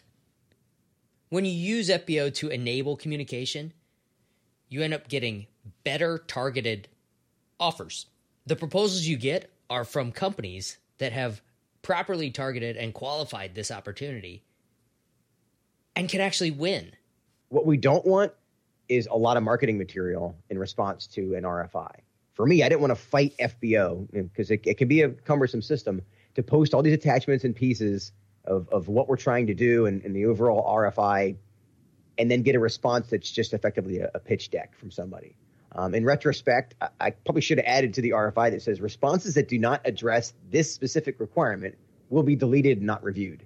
when 1.30 1.46
you 1.46 1.52
use 1.52 1.90
FBO 1.90 2.34
to 2.36 2.48
enable 2.48 2.96
communication, 2.96 3.74
you 4.70 4.82
end 4.82 4.94
up 4.94 5.08
getting 5.10 5.46
better 5.84 6.18
targeted 6.18 6.88
offers. 7.60 8.08
The 8.48 8.56
proposals 8.56 9.06
you 9.06 9.18
get 9.18 9.52
are 9.70 9.84
from 9.84 10.14
companies 10.14 10.78
that 11.00 11.12
have 11.12 11.42
properly 11.82 12.32
targeted 12.32 12.78
and 12.78 12.94
qualified 12.94 13.54
this 13.56 13.72
opportunity 13.72 14.42
and 15.98 16.08
can 16.08 16.22
actually 16.22 16.52
win. 16.52 16.94
What 17.50 17.66
we 17.66 17.76
don't 17.76 18.06
want 18.06 18.32
is 18.88 19.06
a 19.12 19.18
lot 19.18 19.36
of 19.36 19.44
marketing 19.44 19.78
material 19.78 20.34
in 20.50 20.58
response 20.58 21.08
to 21.08 21.36
an 21.36 21.44
RFI. 21.44 21.92
For 22.36 22.46
me, 22.46 22.64
I 22.64 22.70
didn't 22.70 22.80
want 22.80 22.92
to 22.92 22.96
fight 22.96 23.36
FBO 23.38 24.10
because 24.14 24.50
it, 24.50 24.66
it 24.66 24.78
can 24.78 24.88
be 24.88 25.02
a 25.02 25.10
cumbersome 25.10 25.62
system 25.62 26.02
to 26.36 26.42
post 26.42 26.74
all 26.74 26.82
these 26.82 26.94
attachments 26.94 27.44
and 27.44 27.54
pieces 27.54 28.14
of, 28.46 28.70
of 28.70 28.88
what 28.88 29.10
we're 29.10 29.18
trying 29.18 29.48
to 29.48 29.54
do 29.54 29.88
and, 29.88 30.02
and 30.04 30.16
the 30.16 30.26
overall 30.26 30.74
RFI, 30.74 31.36
and 32.18 32.32
then 32.32 32.44
get 32.44 32.56
a 32.56 32.60
response 32.60 33.10
that's 33.10 33.30
just 33.30 33.54
effectively 33.54 34.00
a, 34.00 34.10
a 34.14 34.20
pitch 34.20 34.52
deck 34.52 34.74
from 34.74 34.90
somebody. 34.90 35.36
Um, 35.78 35.94
in 35.94 36.04
retrospect, 36.04 36.76
I, 36.82 36.90
I, 37.00 37.10
probably 37.12 37.42
should 37.42 37.60
have 37.60 37.68
added 37.68 37.94
to 37.96 38.02
the 38.02 38.10
RFI 38.10 38.52
that 38.52 38.62
says 38.64 38.82
responses 38.82 39.36
that 39.36 39.48
do 39.48 39.60
not 39.60 39.82
address 39.86 40.34
this 40.50 40.74
specific 40.74 41.20
requirement 41.20 41.78
will 42.10 42.24
be 42.24 42.36
deleted 42.36 42.80
and 42.80 42.88
not 42.88 43.04
reviewed. 43.04 43.46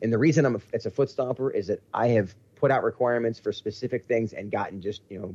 And 0.00 0.12
the 0.12 0.18
reason 0.18 0.46
I'm 0.46 0.56
a, 0.56 0.60
it's 0.72 0.86
a 0.86 0.90
foot 0.90 1.10
stomper 1.10 1.54
is 1.54 1.66
that 1.66 1.82
I 1.92 2.08
have 2.08 2.34
put 2.54 2.70
out 2.70 2.82
requirements 2.82 3.38
for 3.38 3.52
specific 3.52 4.06
things 4.06 4.32
and 4.32 4.50
gotten 4.50 4.80
just 4.80 5.02
you 5.10 5.18
know 5.18 5.34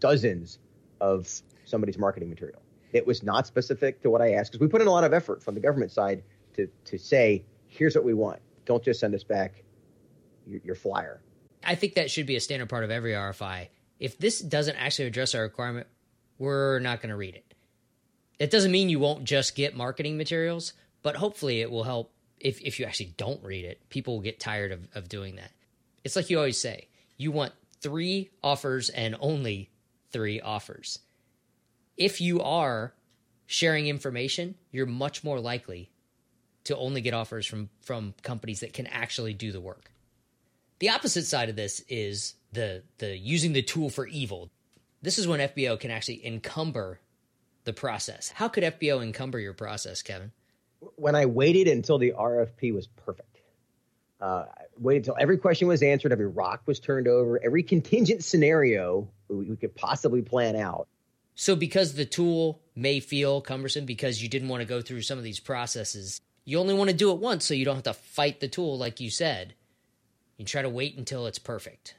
dozens 0.00 0.58
of 1.00 1.28
somebody's 1.64 1.96
marketing 1.96 2.28
material 2.28 2.60
it 2.94 3.06
was 3.06 3.22
not 3.22 3.46
specific 3.46 4.00
to 4.02 4.08
what 4.08 4.22
I 4.22 4.34
asked 4.34 4.52
because 4.52 4.62
we 4.62 4.68
put 4.68 4.80
in 4.80 4.86
a 4.86 4.90
lot 4.90 5.04
of 5.04 5.12
effort 5.12 5.42
from 5.42 5.54
the 5.54 5.60
government 5.60 5.90
side 5.90 6.22
to 6.54 6.68
to 6.86 6.96
say 6.96 7.44
here's 7.66 7.94
what 7.94 8.04
we 8.04 8.14
want. 8.14 8.40
Don't 8.64 8.82
just 8.82 9.00
send 9.00 9.14
us 9.14 9.24
back 9.24 9.62
your, 10.46 10.60
your 10.64 10.74
flyer. 10.74 11.20
I 11.64 11.74
think 11.74 11.94
that 11.94 12.10
should 12.10 12.26
be 12.26 12.36
a 12.36 12.40
standard 12.40 12.68
part 12.68 12.84
of 12.84 12.90
every 12.90 13.12
RFI. 13.12 13.68
If 13.98 14.18
this 14.18 14.40
doesn't 14.40 14.76
actually 14.76 15.06
address 15.06 15.34
our 15.34 15.42
requirement, 15.42 15.86
we're 16.38 16.78
not 16.80 17.00
going 17.00 17.10
to 17.10 17.16
read 17.16 17.34
it. 17.34 17.54
It 18.38 18.50
doesn't 18.50 18.72
mean 18.72 18.88
you 18.88 18.98
won't 18.98 19.24
just 19.24 19.54
get 19.54 19.76
marketing 19.76 20.16
materials, 20.16 20.72
but 21.02 21.16
hopefully 21.16 21.60
it 21.60 21.70
will 21.70 21.84
help 21.84 22.12
if, 22.40 22.60
if 22.60 22.80
you 22.80 22.86
actually 22.86 23.14
don't 23.16 23.42
read 23.42 23.64
it. 23.64 23.88
People 23.88 24.14
will 24.14 24.22
get 24.22 24.40
tired 24.40 24.72
of, 24.72 24.88
of 24.94 25.08
doing 25.08 25.36
that. 25.36 25.52
It's 26.02 26.16
like 26.16 26.30
you 26.30 26.38
always 26.38 26.60
say 26.60 26.88
you 27.16 27.30
want 27.30 27.52
three 27.80 28.30
offers 28.42 28.90
and 28.90 29.16
only 29.20 29.70
three 30.10 30.40
offers 30.40 30.98
if 31.96 32.20
you 32.20 32.40
are 32.40 32.94
sharing 33.46 33.86
information, 33.86 34.54
you're 34.70 34.86
much 34.86 35.22
more 35.22 35.40
likely 35.40 35.90
to 36.64 36.76
only 36.76 37.00
get 37.00 37.14
offers 37.14 37.46
from 37.46 37.68
from 37.80 38.14
companies 38.22 38.60
that 38.60 38.72
can 38.72 38.86
actually 38.86 39.34
do 39.34 39.52
the 39.52 39.60
work. 39.60 39.90
The 40.84 40.90
opposite 40.90 41.24
side 41.24 41.48
of 41.48 41.56
this 41.56 41.82
is 41.88 42.34
the 42.52 42.82
the 42.98 43.16
using 43.16 43.54
the 43.54 43.62
tool 43.62 43.88
for 43.88 44.06
evil. 44.06 44.50
This 45.00 45.18
is 45.18 45.26
when 45.26 45.40
FBO 45.40 45.80
can 45.80 45.90
actually 45.90 46.26
encumber 46.26 47.00
the 47.64 47.72
process. 47.72 48.28
How 48.28 48.48
could 48.48 48.64
FBO 48.64 49.02
encumber 49.02 49.38
your 49.38 49.54
process, 49.54 50.02
Kevin? 50.02 50.30
When 50.96 51.14
I 51.14 51.24
waited 51.24 51.68
until 51.68 51.96
the 51.96 52.12
RFP 52.12 52.74
was 52.74 52.86
perfect, 52.86 53.40
uh, 54.20 54.44
waited 54.78 55.04
until 55.04 55.16
every 55.18 55.38
question 55.38 55.68
was 55.68 55.82
answered, 55.82 56.12
every 56.12 56.26
rock 56.26 56.60
was 56.66 56.78
turned 56.80 57.08
over, 57.08 57.42
every 57.42 57.62
contingent 57.62 58.22
scenario 58.22 59.08
we 59.28 59.56
could 59.56 59.74
possibly 59.74 60.20
plan 60.20 60.54
out, 60.54 60.86
so, 61.34 61.56
because 61.56 61.94
the 61.94 62.04
tool 62.04 62.60
may 62.76 63.00
feel 63.00 63.40
cumbersome 63.40 63.86
because 63.86 64.22
you 64.22 64.28
didn't 64.28 64.48
want 64.48 64.60
to 64.60 64.68
go 64.68 64.82
through 64.82 65.00
some 65.00 65.16
of 65.16 65.24
these 65.24 65.40
processes, 65.40 66.20
you 66.44 66.58
only 66.58 66.74
want 66.74 66.90
to 66.90 66.96
do 66.96 67.10
it 67.10 67.20
once 67.20 67.46
so 67.46 67.54
you 67.54 67.64
don't 67.64 67.76
have 67.76 67.84
to 67.84 67.94
fight 67.94 68.40
the 68.40 68.48
tool, 68.48 68.76
like 68.76 69.00
you 69.00 69.08
said. 69.08 69.54
You 70.36 70.44
try 70.44 70.62
to 70.62 70.68
wait 70.68 70.96
until 70.96 71.26
it's 71.26 71.38
perfect. 71.38 71.94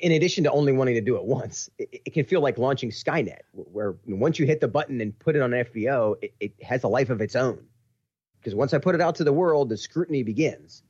In 0.00 0.12
addition 0.12 0.44
to 0.44 0.50
only 0.50 0.72
wanting 0.72 0.94
to 0.94 1.00
do 1.00 1.16
it 1.16 1.24
once, 1.24 1.68
it, 1.78 2.02
it 2.06 2.12
can 2.12 2.24
feel 2.24 2.40
like 2.40 2.58
launching 2.58 2.90
Skynet, 2.90 3.40
where 3.52 3.96
once 4.06 4.38
you 4.38 4.46
hit 4.46 4.60
the 4.60 4.68
button 4.68 5.00
and 5.00 5.18
put 5.18 5.36
it 5.36 5.42
on 5.42 5.50
FBO, 5.50 6.16
it, 6.22 6.34
it 6.40 6.62
has 6.62 6.84
a 6.84 6.88
life 6.88 7.10
of 7.10 7.20
its 7.20 7.36
own. 7.36 7.64
Because 8.38 8.54
once 8.54 8.72
I 8.72 8.78
put 8.78 8.94
it 8.94 9.00
out 9.00 9.16
to 9.16 9.24
the 9.24 9.32
world, 9.32 9.68
the 9.68 9.76
scrutiny 9.76 10.22
begins. 10.22 10.82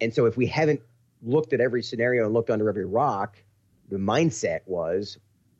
And 0.00 0.14
so, 0.14 0.26
if 0.26 0.36
we 0.36 0.46
haven't 0.46 0.80
looked 1.22 1.52
at 1.52 1.60
every 1.60 1.82
scenario 1.82 2.24
and 2.24 2.32
looked 2.32 2.50
under 2.50 2.68
every 2.68 2.84
rock, 2.84 3.36
the 3.88 3.96
mindset 3.96 4.60
was 4.66 5.18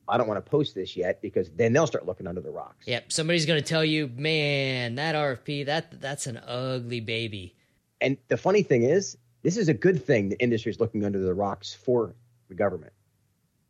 I 0.08 0.16
don't 0.16 0.26
want 0.26 0.44
to 0.44 0.50
post 0.50 0.74
this 0.74 0.96
yet 0.96 1.20
because 1.20 1.50
then 1.50 1.72
they'll 1.72 1.86
start 1.86 2.06
looking 2.06 2.26
under 2.26 2.40
the 2.40 2.50
rocks. 2.50 2.86
Yep, 2.86 3.12
somebody's 3.12 3.46
going 3.46 3.60
to 3.62 3.68
tell 3.68 3.84
you, 3.84 4.10
man, 4.16 4.94
that 4.94 5.14
RFP, 5.14 5.66
that 5.66 6.00
that's 6.00 6.26
an 6.26 6.38
ugly 6.38 7.00
baby. 7.00 7.54
And 8.00 8.16
the 8.28 8.36
funny 8.36 8.62
thing 8.62 8.84
is, 8.84 9.18
this 9.42 9.56
is 9.56 9.68
a 9.68 9.74
good 9.74 10.04
thing 10.04 10.28
the 10.28 10.40
industry 10.40 10.70
is 10.70 10.80
looking 10.80 11.04
under 11.04 11.18
the 11.18 11.34
rocks 11.34 11.74
for 11.74 12.14
the 12.48 12.54
government. 12.54 12.92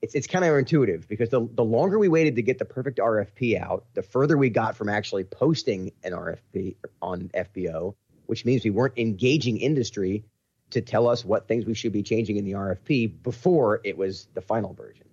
It's 0.00 0.14
it's 0.14 0.26
counterintuitive 0.26 1.08
because 1.08 1.28
the 1.30 1.48
the 1.52 1.64
longer 1.64 1.98
we 1.98 2.08
waited 2.08 2.36
to 2.36 2.42
get 2.42 2.58
the 2.58 2.64
perfect 2.64 2.98
RFP 2.98 3.60
out, 3.60 3.84
the 3.94 4.02
further 4.02 4.38
we 4.38 4.48
got 4.48 4.76
from 4.76 4.88
actually 4.88 5.24
posting 5.24 5.92
an 6.04 6.12
RFP 6.12 6.76
on 7.02 7.30
FBO, 7.34 7.94
which 8.26 8.44
means 8.44 8.64
we 8.64 8.70
weren't 8.70 8.96
engaging 8.96 9.56
industry 9.58 10.24
to 10.70 10.80
tell 10.80 11.08
us 11.08 11.24
what 11.24 11.48
things 11.48 11.64
we 11.64 11.74
should 11.74 11.92
be 11.92 12.02
changing 12.02 12.36
in 12.36 12.44
the 12.44 12.52
RFP 12.52 13.22
before 13.22 13.80
it 13.84 13.96
was 13.96 14.28
the 14.34 14.40
final 14.40 14.74
version. 14.74 15.06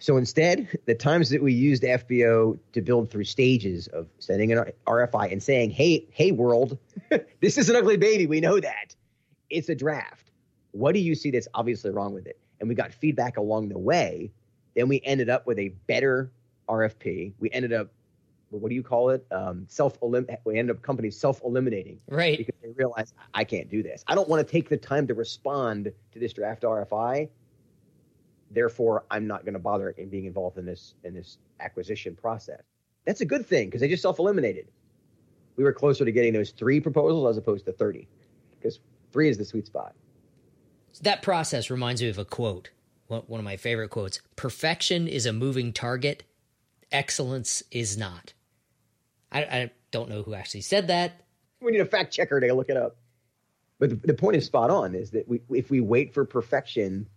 So 0.00 0.16
instead, 0.16 0.78
the 0.86 0.94
times 0.94 1.30
that 1.30 1.42
we 1.42 1.52
used 1.52 1.82
FBO 1.82 2.58
to 2.72 2.82
build 2.82 3.10
through 3.10 3.24
stages 3.24 3.88
of 3.88 4.08
sending 4.18 4.52
an 4.52 4.72
RFI 4.86 5.32
and 5.32 5.42
saying, 5.42 5.70
"Hey, 5.70 6.06
hey, 6.10 6.30
world, 6.32 6.78
this 7.40 7.58
is 7.58 7.68
an 7.68 7.76
ugly 7.76 7.96
baby. 7.96 8.26
We 8.26 8.40
know 8.40 8.60
that. 8.60 8.94
It's 9.50 9.68
a 9.68 9.74
draft. 9.74 10.30
What 10.72 10.92
do 10.92 11.00
you 11.00 11.14
see 11.14 11.30
that's 11.30 11.48
obviously 11.54 11.90
wrong 11.90 12.12
with 12.14 12.26
it?" 12.26 12.38
And 12.60 12.68
we 12.68 12.74
got 12.74 12.92
feedback 12.92 13.36
along 13.36 13.68
the 13.68 13.78
way. 13.78 14.32
Then 14.74 14.88
we 14.88 15.00
ended 15.04 15.28
up 15.28 15.46
with 15.46 15.58
a 15.58 15.68
better 15.86 16.32
RFP. 16.68 17.32
We 17.38 17.50
ended 17.50 17.72
up 17.72 17.90
what 18.50 18.68
do 18.68 18.74
you 18.74 18.82
call 18.82 19.10
it? 19.10 19.26
Um, 19.30 19.66
self 19.68 19.98
we 20.02 20.58
ended 20.58 20.74
up 20.74 20.82
companies 20.82 21.18
self 21.18 21.42
eliminating, 21.44 22.00
right? 22.08 22.38
Because 22.38 22.54
they 22.62 22.70
realize 22.70 23.12
I 23.34 23.44
can't 23.44 23.68
do 23.68 23.82
this. 23.82 24.04
I 24.06 24.14
don't 24.14 24.28
want 24.28 24.46
to 24.46 24.50
take 24.50 24.68
the 24.68 24.76
time 24.76 25.06
to 25.08 25.14
respond 25.14 25.92
to 26.12 26.18
this 26.18 26.32
draft 26.32 26.62
RFI. 26.62 27.28
Therefore, 28.50 29.04
I'm 29.10 29.26
not 29.26 29.44
going 29.44 29.52
to 29.52 29.58
bother 29.58 29.90
in 29.90 30.08
being 30.08 30.24
involved 30.24 30.58
in 30.58 30.64
this 30.64 30.94
in 31.04 31.14
this 31.14 31.38
acquisition 31.60 32.16
process. 32.16 32.62
That's 33.04 33.20
a 33.20 33.26
good 33.26 33.46
thing 33.46 33.68
because 33.68 33.80
they 33.80 33.88
just 33.88 34.02
self 34.02 34.18
eliminated. 34.18 34.68
We 35.56 35.64
were 35.64 35.72
closer 35.72 36.04
to 36.04 36.12
getting 36.12 36.32
those 36.32 36.50
three 36.50 36.80
proposals 36.80 37.28
as 37.28 37.36
opposed 37.36 37.66
to 37.66 37.72
thirty, 37.72 38.08
because 38.58 38.80
three 39.12 39.28
is 39.28 39.38
the 39.38 39.44
sweet 39.44 39.66
spot. 39.66 39.94
That 41.02 41.22
process 41.22 41.70
reminds 41.70 42.02
me 42.02 42.08
of 42.08 42.18
a 42.18 42.24
quote, 42.24 42.70
one 43.06 43.40
of 43.40 43.44
my 43.44 43.56
favorite 43.56 43.90
quotes: 43.90 44.20
"Perfection 44.36 45.06
is 45.06 45.26
a 45.26 45.32
moving 45.32 45.72
target." 45.72 46.24
excellence 46.92 47.62
is 47.70 47.96
not. 47.96 48.32
I, 49.30 49.42
I 49.42 49.70
don't 49.90 50.08
know 50.08 50.22
who 50.22 50.34
actually 50.34 50.62
said 50.62 50.88
that. 50.88 51.20
We 51.60 51.72
need 51.72 51.80
a 51.80 51.86
fact 51.86 52.12
checker 52.12 52.40
to 52.40 52.54
look 52.54 52.68
it 52.68 52.76
up. 52.76 52.96
But 53.78 53.90
the, 53.90 53.96
the 54.08 54.14
point 54.14 54.36
is 54.36 54.46
spot 54.46 54.70
on 54.70 54.94
is 54.94 55.10
that 55.10 55.28
we, 55.28 55.40
if 55.50 55.70
we 55.70 55.80
wait 55.80 56.14
for 56.14 56.24
perfection, 56.24 57.08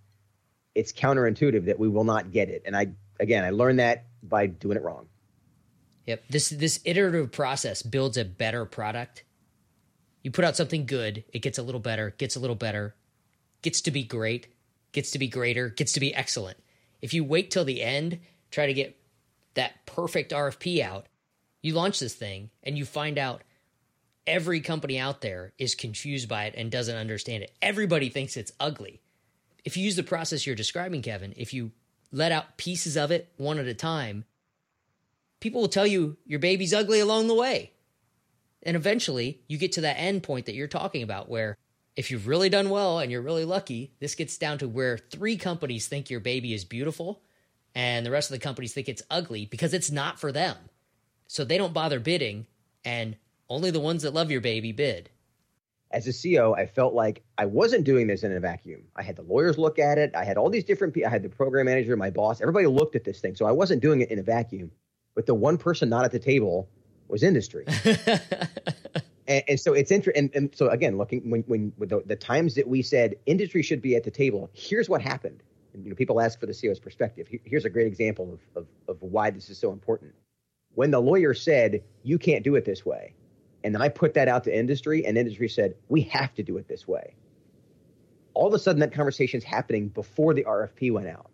it's 0.75 0.91
counterintuitive 0.91 1.65
that 1.65 1.79
we 1.79 1.87
will 1.87 2.03
not 2.03 2.31
get 2.31 2.49
it. 2.49 2.63
And 2.65 2.75
I, 2.75 2.87
again, 3.19 3.43
I 3.43 3.49
learned 3.49 3.79
that 3.79 4.05
by 4.23 4.47
doing 4.47 4.77
it 4.77 4.83
wrong. 4.83 5.07
Yep. 6.05 6.23
This, 6.29 6.49
this 6.49 6.79
iterative 6.83 7.31
process 7.31 7.81
builds 7.81 8.17
a 8.17 8.25
better 8.25 8.65
product. 8.65 9.23
You 10.21 10.31
put 10.31 10.45
out 10.45 10.55
something 10.55 10.85
good, 10.85 11.23
it 11.33 11.39
gets 11.39 11.57
a 11.57 11.63
little 11.63 11.81
better, 11.81 12.13
gets 12.17 12.35
a 12.35 12.39
little 12.39 12.55
better, 12.55 12.95
gets 13.61 13.81
to 13.81 13.91
be 13.91 14.03
great, 14.03 14.47
gets 14.91 15.11
to 15.11 15.19
be 15.19 15.27
greater, 15.27 15.69
gets 15.69 15.93
to 15.93 15.99
be 15.99 16.13
excellent. 16.13 16.57
If 17.01 17.13
you 17.13 17.23
wait 17.23 17.49
till 17.49 17.65
the 17.65 17.81
end, 17.81 18.19
try 18.51 18.67
to 18.67 18.73
get 18.73 18.97
that 19.55 19.85
perfect 19.85 20.31
RFP 20.31 20.81
out, 20.81 21.07
you 21.61 21.73
launch 21.73 21.99
this 21.99 22.13
thing 22.13 22.49
and 22.63 22.77
you 22.77 22.85
find 22.85 23.17
out 23.17 23.41
every 24.27 24.61
company 24.61 24.99
out 24.99 25.21
there 25.21 25.53
is 25.57 25.75
confused 25.75 26.29
by 26.29 26.45
it 26.45 26.53
and 26.55 26.71
doesn't 26.71 26.95
understand 26.95 27.43
it. 27.43 27.51
Everybody 27.61 28.09
thinks 28.09 28.37
it's 28.37 28.53
ugly. 28.59 29.01
If 29.63 29.77
you 29.77 29.83
use 29.83 29.95
the 29.95 30.03
process 30.03 30.45
you're 30.45 30.55
describing, 30.55 31.01
Kevin, 31.01 31.33
if 31.37 31.53
you 31.53 31.71
let 32.11 32.31
out 32.31 32.57
pieces 32.57 32.97
of 32.97 33.11
it 33.11 33.31
one 33.37 33.59
at 33.59 33.67
a 33.67 33.73
time, 33.73 34.25
people 35.39 35.61
will 35.61 35.67
tell 35.67 35.87
you 35.87 36.17
your 36.25 36.39
baby's 36.39 36.73
ugly 36.73 36.99
along 36.99 37.27
the 37.27 37.35
way. 37.35 37.71
And 38.63 38.77
eventually 38.77 39.41
you 39.47 39.57
get 39.57 39.73
to 39.73 39.81
that 39.81 39.99
end 39.99 40.23
point 40.23 40.45
that 40.45 40.55
you're 40.55 40.67
talking 40.67 41.03
about 41.03 41.29
where 41.29 41.57
if 41.95 42.11
you've 42.11 42.27
really 42.27 42.49
done 42.49 42.69
well 42.69 42.99
and 42.99 43.11
you're 43.11 43.21
really 43.21 43.45
lucky, 43.45 43.93
this 43.99 44.15
gets 44.15 44.37
down 44.37 44.57
to 44.59 44.67
where 44.67 44.97
three 44.97 45.37
companies 45.37 45.87
think 45.87 46.09
your 46.09 46.19
baby 46.19 46.53
is 46.53 46.63
beautiful 46.63 47.21
and 47.75 48.05
the 48.05 48.11
rest 48.11 48.29
of 48.29 48.35
the 48.35 48.43
companies 48.43 48.73
think 48.73 48.89
it's 48.89 49.03
ugly 49.09 49.45
because 49.45 49.73
it's 49.73 49.91
not 49.91 50.19
for 50.19 50.31
them. 50.31 50.57
So 51.27 51.45
they 51.45 51.57
don't 51.57 51.73
bother 51.73 51.99
bidding, 51.99 52.45
and 52.83 53.15
only 53.49 53.71
the 53.71 53.79
ones 53.79 54.03
that 54.03 54.13
love 54.13 54.31
your 54.31 54.41
baby 54.41 54.73
bid. 54.73 55.09
As 55.89 56.07
a 56.07 56.11
CEO, 56.11 56.57
I 56.57 56.65
felt 56.65 56.93
like 56.93 57.23
I 57.37 57.45
wasn't 57.45 57.85
doing 57.85 58.07
this 58.07 58.23
in 58.23 58.33
a 58.33 58.39
vacuum. 58.39 58.83
I 58.95 59.03
had 59.03 59.15
the 59.15 59.23
lawyers 59.23 59.57
look 59.57 59.79
at 59.79 59.97
it. 59.97 60.13
I 60.15 60.23
had 60.23 60.37
all 60.37 60.49
these 60.49 60.63
different 60.63 60.93
people. 60.93 61.07
I 61.07 61.11
had 61.11 61.23
the 61.23 61.29
program 61.29 61.65
manager, 61.65 61.95
my 61.97 62.09
boss. 62.09 62.41
Everybody 62.41 62.67
looked 62.67 62.95
at 62.95 63.03
this 63.03 63.19
thing. 63.19 63.35
So 63.35 63.45
I 63.45 63.51
wasn't 63.51 63.81
doing 63.81 64.01
it 64.01 64.11
in 64.11 64.19
a 64.19 64.23
vacuum. 64.23 64.71
But 65.15 65.25
the 65.25 65.35
one 65.35 65.57
person 65.57 65.89
not 65.89 66.05
at 66.05 66.11
the 66.11 66.19
table 66.19 66.69
was 67.11 67.23
industry. 67.23 67.65
and, 69.27 69.43
and, 69.47 69.59
so 69.59 69.73
it's 69.73 69.91
interesting. 69.91 70.23
And, 70.23 70.35
and, 70.35 70.55
so 70.55 70.69
again, 70.69 70.97
looking 70.97 71.29
when 71.29 71.41
when 71.47 71.73
the, 71.77 72.01
the 72.05 72.15
times 72.15 72.55
that 72.55 72.67
we 72.67 72.81
said 72.81 73.15
industry 73.25 73.61
should 73.61 73.81
be 73.81 73.95
at 73.95 74.03
the 74.03 74.11
table, 74.11 74.49
here's 74.53 74.89
what 74.89 75.01
happened. 75.01 75.43
And, 75.73 75.83
you 75.83 75.89
know, 75.89 75.95
people 75.95 76.19
ask 76.19 76.39
for 76.39 76.47
the 76.47 76.53
CEO's 76.53 76.79
perspective. 76.79 77.27
Here's 77.45 77.63
a 77.63 77.69
great 77.69 77.87
example 77.87 78.33
of, 78.55 78.63
of, 78.63 78.67
of 78.89 79.01
why 79.01 79.29
this 79.29 79.49
is 79.49 79.57
so 79.57 79.71
important 79.71 80.13
when 80.73 80.91
the 80.91 80.99
lawyer 80.99 81.33
said 81.33 81.83
you 82.03 82.17
can't 82.17 82.43
do 82.43 82.55
it 82.55 82.65
this 82.65 82.85
way 82.85 83.13
and 83.63 83.73
then 83.73 83.81
i 83.81 83.89
put 83.89 84.13
that 84.13 84.27
out 84.27 84.43
to 84.43 84.55
industry 84.55 85.05
and 85.05 85.17
industry 85.17 85.47
said 85.47 85.75
we 85.89 86.01
have 86.01 86.33
to 86.33 86.43
do 86.43 86.57
it 86.57 86.67
this 86.67 86.87
way 86.87 87.13
all 88.33 88.47
of 88.47 88.53
a 88.53 88.59
sudden 88.59 88.79
that 88.79 88.93
conversation 88.93 89.37
is 89.37 89.43
happening 89.43 89.89
before 89.89 90.33
the 90.33 90.43
rfp 90.43 90.91
went 90.91 91.07
out. 91.07 91.30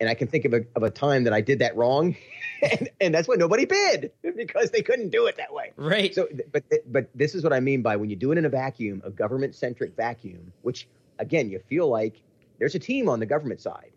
And 0.00 0.08
i 0.08 0.14
can 0.14 0.26
think 0.26 0.44
of 0.44 0.54
a, 0.54 0.64
of 0.76 0.82
a 0.82 0.90
time 0.90 1.24
that 1.24 1.32
i 1.32 1.40
did 1.40 1.58
that 1.58 1.76
wrong 1.76 2.16
and, 2.62 2.88
and 3.00 3.14
that's 3.14 3.28
why 3.28 3.34
nobody 3.36 3.64
bid 3.64 4.10
because 4.36 4.70
they 4.70 4.82
couldn't 4.82 5.10
do 5.10 5.26
it 5.26 5.36
that 5.36 5.52
way 5.52 5.72
right 5.76 6.14
so 6.14 6.28
but 6.52 6.64
but 6.86 7.08
this 7.14 7.34
is 7.34 7.44
what 7.44 7.52
i 7.52 7.60
mean 7.60 7.82
by 7.82 7.96
when 7.96 8.10
you 8.10 8.16
do 8.16 8.32
it 8.32 8.38
in 8.38 8.44
a 8.44 8.48
vacuum 8.48 9.02
a 9.04 9.10
government 9.10 9.54
centric 9.54 9.94
vacuum 9.96 10.52
which 10.62 10.88
again 11.18 11.48
you 11.48 11.58
feel 11.68 11.88
like 11.88 12.22
there's 12.58 12.74
a 12.74 12.78
team 12.78 13.08
on 13.08 13.20
the 13.20 13.26
government 13.26 13.60
side 13.60 13.92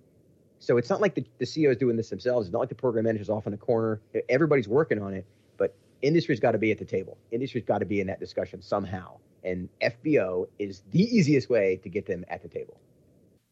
so 0.63 0.77
it's 0.77 0.89
not 0.89 1.01
like 1.01 1.13
the, 1.13 1.25
the 1.39 1.45
CEO 1.45 1.71
is 1.71 1.77
doing 1.77 1.97
this 1.97 2.09
themselves. 2.09 2.47
It's 2.47 2.53
not 2.53 2.59
like 2.59 2.69
the 2.69 2.75
program 2.75 3.03
manager's 3.03 3.29
off 3.29 3.47
in 3.47 3.53
a 3.53 3.57
corner. 3.57 3.99
Everybody's 4.29 4.67
working 4.67 5.01
on 5.01 5.13
it, 5.13 5.25
but 5.57 5.75
industry's 6.01 6.39
got 6.39 6.53
to 6.53 6.57
be 6.57 6.71
at 6.71 6.79
the 6.79 6.85
table. 6.85 7.17
Industry's 7.31 7.65
got 7.65 7.79
to 7.79 7.85
be 7.85 7.99
in 7.99 8.07
that 8.07 8.21
discussion 8.21 8.61
somehow. 8.61 9.17
And 9.43 9.67
FBO 9.81 10.47
is 10.59 10.81
the 10.91 11.03
easiest 11.03 11.49
way 11.49 11.81
to 11.83 11.89
get 11.89 12.05
them 12.05 12.23
at 12.29 12.43
the 12.43 12.47
table. 12.47 12.79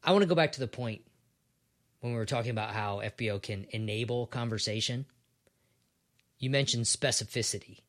I 0.06 0.14
want 0.14 0.22
to 0.22 0.26
go 0.26 0.36
back 0.36 0.54
to 0.54 0.62
the 0.62 0.70
point 0.70 1.02
when 2.02 2.14
we 2.14 2.20
were 2.20 2.26
talking 2.26 2.52
about 2.52 2.74
how 2.74 3.02
FBO 3.04 3.42
can 3.42 3.66
enable 3.70 4.28
conversation. 4.28 5.06
You 6.38 6.50
mentioned 6.50 6.86
specificity. 6.86 7.80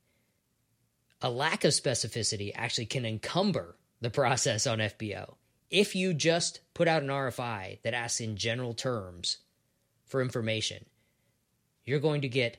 A 1.22 1.30
lack 1.30 1.64
of 1.64 1.72
specificity 1.72 2.52
actually 2.54 2.86
can 2.86 3.04
encumber 3.04 3.76
the 4.00 4.10
process 4.10 4.66
on 4.66 4.78
FBO. 4.78 5.34
If 5.70 5.96
you 5.96 6.12
just 6.12 6.60
put 6.74 6.88
out 6.88 7.02
an 7.02 7.08
RFI 7.08 7.80
that 7.82 7.94
asks 7.94 8.20
in 8.20 8.36
general 8.36 8.74
terms 8.74 9.38
for 10.04 10.20
information, 10.20 10.84
you're 11.84 12.00
going 12.00 12.20
to 12.22 12.28
get 12.28 12.58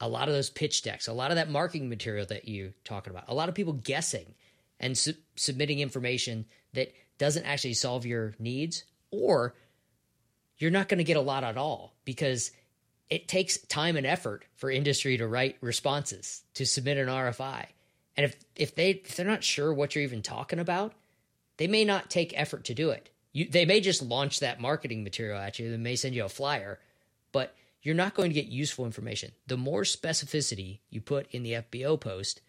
a 0.00 0.08
lot 0.08 0.28
of 0.28 0.34
those 0.34 0.50
pitch 0.50 0.82
decks, 0.82 1.08
a 1.08 1.12
lot 1.12 1.30
of 1.30 1.36
that 1.36 1.48
marketing 1.48 1.88
material 1.88 2.26
that 2.26 2.46
you're 2.46 2.74
talking 2.84 3.10
about, 3.10 3.24
a 3.28 3.34
lot 3.34 3.48
of 3.48 3.54
people 3.54 3.72
guessing 3.72 4.34
and 4.78 4.98
su- 4.98 5.14
submitting 5.36 5.80
information 5.80 6.44
that 6.74 6.92
doesn't 7.16 7.46
actually 7.46 7.72
solve 7.72 8.04
your 8.04 8.34
needs, 8.38 8.84
or 9.10 9.54
you're 10.58 10.70
not 10.70 10.88
going 10.88 10.98
to 10.98 11.04
get 11.04 11.16
a 11.16 11.20
lot 11.22 11.44
at 11.44 11.56
all 11.56 11.94
because 12.04 12.50
it 13.08 13.28
takes 13.28 13.58
time 13.58 13.96
and 13.96 14.06
effort 14.06 14.44
for 14.54 14.70
industry 14.70 15.16
to 15.16 15.26
write 15.26 15.56
responses 15.60 16.42
to 16.54 16.66
submit 16.66 16.98
an 16.98 17.08
RFI. 17.08 17.66
And 18.16 18.24
if 18.24 18.36
if 18.54 18.74
they 18.74 18.90
if 18.90 19.16
they're 19.16 19.26
not 19.26 19.44
sure 19.44 19.72
what 19.72 19.94
you're 19.94 20.04
even 20.04 20.22
talking 20.22 20.58
about, 20.58 20.94
they 21.58 21.66
may 21.66 21.84
not 21.84 22.10
take 22.10 22.38
effort 22.38 22.64
to 22.64 22.74
do 22.74 22.90
it. 22.90 23.10
You, 23.32 23.46
they 23.48 23.66
may 23.66 23.80
just 23.80 24.02
launch 24.02 24.40
that 24.40 24.60
marketing 24.60 25.04
material 25.04 25.38
at 25.38 25.58
you. 25.58 25.70
They 25.70 25.76
may 25.76 25.96
send 25.96 26.14
you 26.14 26.24
a 26.24 26.28
flyer, 26.28 26.80
but 27.32 27.54
you're 27.82 27.94
not 27.94 28.14
going 28.14 28.30
to 28.30 28.34
get 28.34 28.46
useful 28.46 28.86
information. 28.86 29.32
The 29.46 29.58
more 29.58 29.82
specificity 29.82 30.78
you 30.88 31.02
put 31.02 31.30
in 31.30 31.42
the 31.42 31.52
FBO 31.52 32.00
post, 32.00 32.40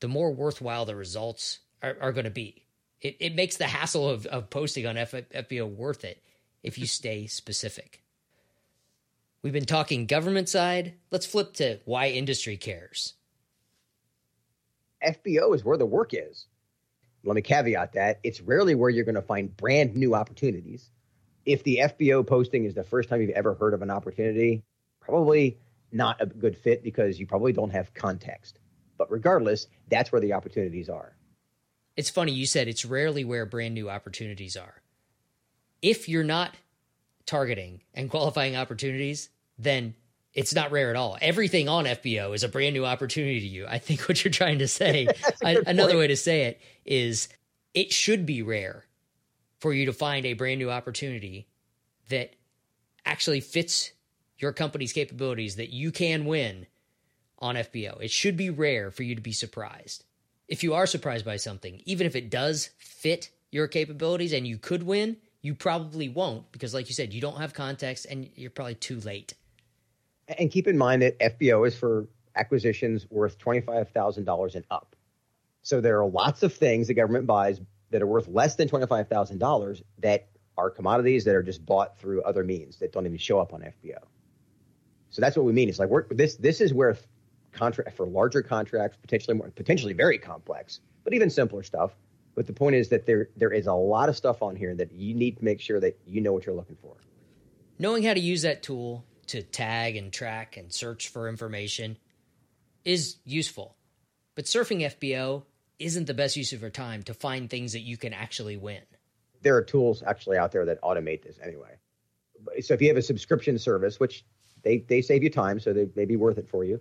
the 0.00 0.08
more 0.08 0.32
worthwhile 0.32 0.86
the 0.86 0.94
results 0.94 1.58
are, 1.82 1.96
are 2.00 2.12
going 2.12 2.24
to 2.24 2.30
be. 2.30 2.62
It, 3.00 3.16
it 3.18 3.34
makes 3.34 3.56
the 3.56 3.66
hassle 3.66 4.08
of, 4.08 4.26
of 4.26 4.48
posting 4.48 4.86
on 4.86 4.96
F, 4.96 5.10
FBO 5.10 5.68
worth 5.68 6.04
it 6.04 6.22
if 6.62 6.78
you 6.78 6.86
stay 6.86 7.26
specific. 7.26 8.02
We've 9.42 9.52
been 9.52 9.64
talking 9.64 10.06
government 10.06 10.48
side. 10.48 10.94
Let's 11.10 11.26
flip 11.26 11.54
to 11.54 11.80
why 11.84 12.08
industry 12.08 12.56
cares. 12.56 13.14
FBO 15.04 15.54
is 15.54 15.64
where 15.64 15.76
the 15.76 15.86
work 15.86 16.14
is 16.14 16.46
let 17.24 17.34
me 17.34 17.42
caveat 17.42 17.92
that 17.92 18.18
it's 18.22 18.40
rarely 18.40 18.74
where 18.74 18.90
you're 18.90 19.04
going 19.04 19.14
to 19.14 19.22
find 19.22 19.56
brand 19.56 19.94
new 19.94 20.14
opportunities. 20.14 20.90
If 21.44 21.62
the 21.62 21.80
FBO 21.82 22.26
posting 22.26 22.64
is 22.64 22.74
the 22.74 22.84
first 22.84 23.08
time 23.08 23.20
you've 23.20 23.30
ever 23.30 23.54
heard 23.54 23.74
of 23.74 23.82
an 23.82 23.90
opportunity, 23.90 24.62
probably 25.00 25.58
not 25.92 26.20
a 26.20 26.26
good 26.26 26.56
fit 26.56 26.82
because 26.82 27.18
you 27.18 27.26
probably 27.26 27.52
don't 27.52 27.70
have 27.70 27.94
context. 27.94 28.58
But 28.98 29.10
regardless, 29.10 29.66
that's 29.88 30.12
where 30.12 30.20
the 30.20 30.32
opportunities 30.32 30.88
are. 30.88 31.16
It's 31.96 32.10
funny 32.10 32.32
you 32.32 32.46
said 32.46 32.68
it's 32.68 32.84
rarely 32.84 33.24
where 33.24 33.44
brand 33.44 33.74
new 33.74 33.90
opportunities 33.90 34.56
are. 34.56 34.81
If 35.82 36.08
you're 36.08 36.24
not 36.24 36.54
targeting 37.26 37.82
and 37.92 38.08
qualifying 38.08 38.56
opportunities, 38.56 39.28
then 39.58 39.94
it's 40.34 40.54
not 40.54 40.72
rare 40.72 40.90
at 40.90 40.96
all. 40.96 41.18
Everything 41.20 41.68
on 41.68 41.84
FBO 41.84 42.34
is 42.34 42.42
a 42.42 42.48
brand 42.48 42.74
new 42.74 42.86
opportunity 42.86 43.40
to 43.40 43.46
you. 43.46 43.66
I 43.66 43.78
think 43.78 44.08
what 44.08 44.24
you're 44.24 44.32
trying 44.32 44.60
to 44.60 44.68
say, 44.68 45.08
another 45.42 45.98
way 45.98 46.06
to 46.06 46.16
say 46.16 46.44
it 46.44 46.60
is 46.84 47.28
it 47.74 47.92
should 47.92 48.24
be 48.24 48.42
rare 48.42 48.84
for 49.58 49.72
you 49.72 49.86
to 49.86 49.92
find 49.92 50.24
a 50.26 50.32
brand 50.32 50.58
new 50.58 50.70
opportunity 50.70 51.48
that 52.08 52.34
actually 53.04 53.40
fits 53.40 53.92
your 54.38 54.52
company's 54.52 54.92
capabilities 54.92 55.56
that 55.56 55.70
you 55.70 55.92
can 55.92 56.24
win 56.24 56.66
on 57.38 57.56
FBO. 57.56 58.00
It 58.00 58.10
should 58.10 58.36
be 58.36 58.50
rare 58.50 58.90
for 58.90 59.02
you 59.02 59.14
to 59.14 59.20
be 59.20 59.32
surprised. 59.32 60.04
If 60.48 60.62
you 60.62 60.74
are 60.74 60.86
surprised 60.86 61.24
by 61.24 61.36
something, 61.36 61.80
even 61.84 62.06
if 62.06 62.16
it 62.16 62.30
does 62.30 62.70
fit 62.78 63.30
your 63.50 63.68
capabilities 63.68 64.32
and 64.32 64.46
you 64.46 64.58
could 64.58 64.82
win, 64.82 65.16
you 65.42 65.54
probably 65.54 66.08
won't 66.08 66.50
because, 66.52 66.72
like 66.72 66.88
you 66.88 66.94
said, 66.94 67.12
you 67.12 67.20
don't 67.20 67.38
have 67.38 67.52
context 67.52 68.06
and 68.08 68.30
you're 68.36 68.50
probably 68.50 68.76
too 68.76 69.00
late. 69.00 69.34
And 70.38 70.50
keep 70.50 70.68
in 70.68 70.78
mind 70.78 71.02
that 71.02 71.18
FBO 71.18 71.66
is 71.66 71.76
for 71.76 72.08
acquisitions 72.36 73.06
worth 73.10 73.38
$25,000 73.38 74.54
and 74.54 74.64
up. 74.70 74.96
So 75.62 75.80
there 75.80 76.00
are 76.00 76.08
lots 76.08 76.42
of 76.42 76.54
things 76.54 76.88
the 76.88 76.94
government 76.94 77.26
buys 77.26 77.60
that 77.90 78.02
are 78.02 78.06
worth 78.06 78.28
less 78.28 78.56
than 78.56 78.68
$25,000 78.68 79.82
that 79.98 80.28
are 80.56 80.70
commodities 80.70 81.24
that 81.24 81.34
are 81.34 81.42
just 81.42 81.64
bought 81.64 81.98
through 81.98 82.22
other 82.22 82.44
means 82.44 82.76
that 82.78 82.92
don't 82.92 83.06
even 83.06 83.18
show 83.18 83.38
up 83.38 83.52
on 83.52 83.60
FBO. 83.60 83.98
So 85.10 85.20
that's 85.20 85.36
what 85.36 85.44
we 85.44 85.52
mean. 85.52 85.68
It's 85.68 85.78
like 85.78 85.88
we're 85.88 86.06
this 86.08 86.36
this 86.36 86.60
is 86.60 86.72
where 86.72 86.96
contract 87.52 87.94
for 87.96 88.06
larger 88.06 88.42
contracts, 88.42 88.96
potentially 88.96 89.36
more 89.36 89.50
potentially 89.50 89.92
very 89.92 90.18
complex, 90.18 90.80
but 91.04 91.12
even 91.12 91.28
simpler 91.28 91.62
stuff. 91.62 91.92
But 92.34 92.46
the 92.46 92.52
point 92.52 92.76
is 92.76 92.88
that 92.88 93.06
there 93.06 93.28
there 93.36 93.52
is 93.52 93.66
a 93.66 93.74
lot 93.74 94.08
of 94.08 94.16
stuff 94.16 94.42
on 94.42 94.56
here 94.56 94.74
that 94.74 94.92
you 94.92 95.14
need 95.14 95.38
to 95.38 95.44
make 95.44 95.60
sure 95.60 95.80
that 95.80 95.98
you 96.06 96.20
know 96.20 96.32
what 96.32 96.46
you're 96.46 96.54
looking 96.54 96.76
for. 96.80 96.96
Knowing 97.78 98.02
how 98.02 98.14
to 98.14 98.20
use 98.20 98.42
that 98.42 98.62
tool 98.62 99.04
to 99.26 99.42
tag 99.42 99.96
and 99.96 100.12
track 100.12 100.56
and 100.56 100.72
search 100.72 101.08
for 101.08 101.28
information 101.28 101.98
is 102.84 103.16
useful. 103.24 103.76
But 104.34 104.46
surfing 104.46 104.80
FBO 104.80 105.44
isn't 105.78 106.06
the 106.06 106.14
best 106.14 106.36
use 106.36 106.52
of 106.52 106.60
your 106.60 106.70
time 106.70 107.02
to 107.04 107.14
find 107.14 107.50
things 107.50 107.72
that 107.72 107.80
you 107.80 107.96
can 107.96 108.12
actually 108.12 108.56
win. 108.56 108.82
There 109.42 109.56
are 109.56 109.62
tools 109.62 110.02
actually 110.06 110.36
out 110.36 110.52
there 110.52 110.64
that 110.66 110.80
automate 110.82 111.22
this 111.22 111.38
anyway. 111.42 111.76
So 112.60 112.74
if 112.74 112.80
you 112.80 112.88
have 112.88 112.96
a 112.96 113.02
subscription 113.02 113.58
service, 113.58 113.98
which 113.98 114.24
they, 114.62 114.78
they 114.78 115.02
save 115.02 115.22
you 115.22 115.30
time, 115.30 115.60
so 115.60 115.72
they 115.72 115.88
may 115.96 116.04
be 116.04 116.16
worth 116.16 116.38
it 116.38 116.48
for 116.48 116.64
you. 116.64 116.80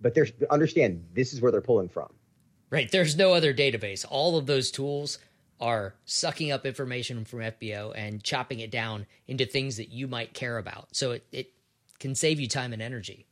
But 0.00 0.14
there's 0.14 0.32
understand 0.50 1.04
this 1.12 1.32
is 1.32 1.40
where 1.40 1.52
they're 1.52 1.60
pulling 1.60 1.88
from. 1.88 2.12
Right. 2.70 2.90
There's 2.90 3.16
no 3.16 3.34
other 3.34 3.54
database. 3.54 4.04
All 4.08 4.36
of 4.36 4.46
those 4.46 4.70
tools 4.70 5.18
are 5.60 5.94
sucking 6.04 6.50
up 6.50 6.66
information 6.66 7.24
from 7.24 7.40
FBO 7.40 7.92
and 7.94 8.22
chopping 8.22 8.60
it 8.60 8.70
down 8.70 9.06
into 9.28 9.46
things 9.46 9.76
that 9.76 9.90
you 9.90 10.08
might 10.08 10.34
care 10.34 10.58
about. 10.58 10.88
So 10.92 11.12
it, 11.12 11.26
it 11.30 11.52
can 11.98 12.14
save 12.14 12.40
you 12.40 12.48
time 12.48 12.72
and 12.72 12.82
energy. 12.82 13.26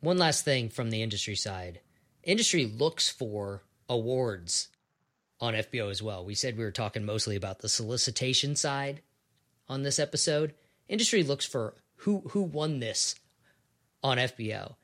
One 0.00 0.18
last 0.18 0.44
thing 0.44 0.68
from 0.68 0.90
the 0.90 1.02
industry 1.02 1.36
side 1.36 1.80
industry 2.22 2.66
looks 2.66 3.08
for 3.08 3.62
awards 3.88 4.68
on 5.40 5.54
FBO 5.54 5.90
as 5.90 6.02
well. 6.02 6.24
We 6.24 6.34
said 6.34 6.56
we 6.56 6.64
were 6.64 6.70
talking 6.70 7.04
mostly 7.04 7.36
about 7.36 7.58
the 7.58 7.68
solicitation 7.68 8.54
side 8.54 9.02
on 9.68 9.82
this 9.82 9.98
episode. 9.98 10.54
Industry 10.88 11.22
looks 11.22 11.44
for 11.44 11.74
who 11.96 12.20
who 12.30 12.42
won 12.42 12.80
this 12.80 13.14
on 14.02 14.18
FBO. 14.18 14.74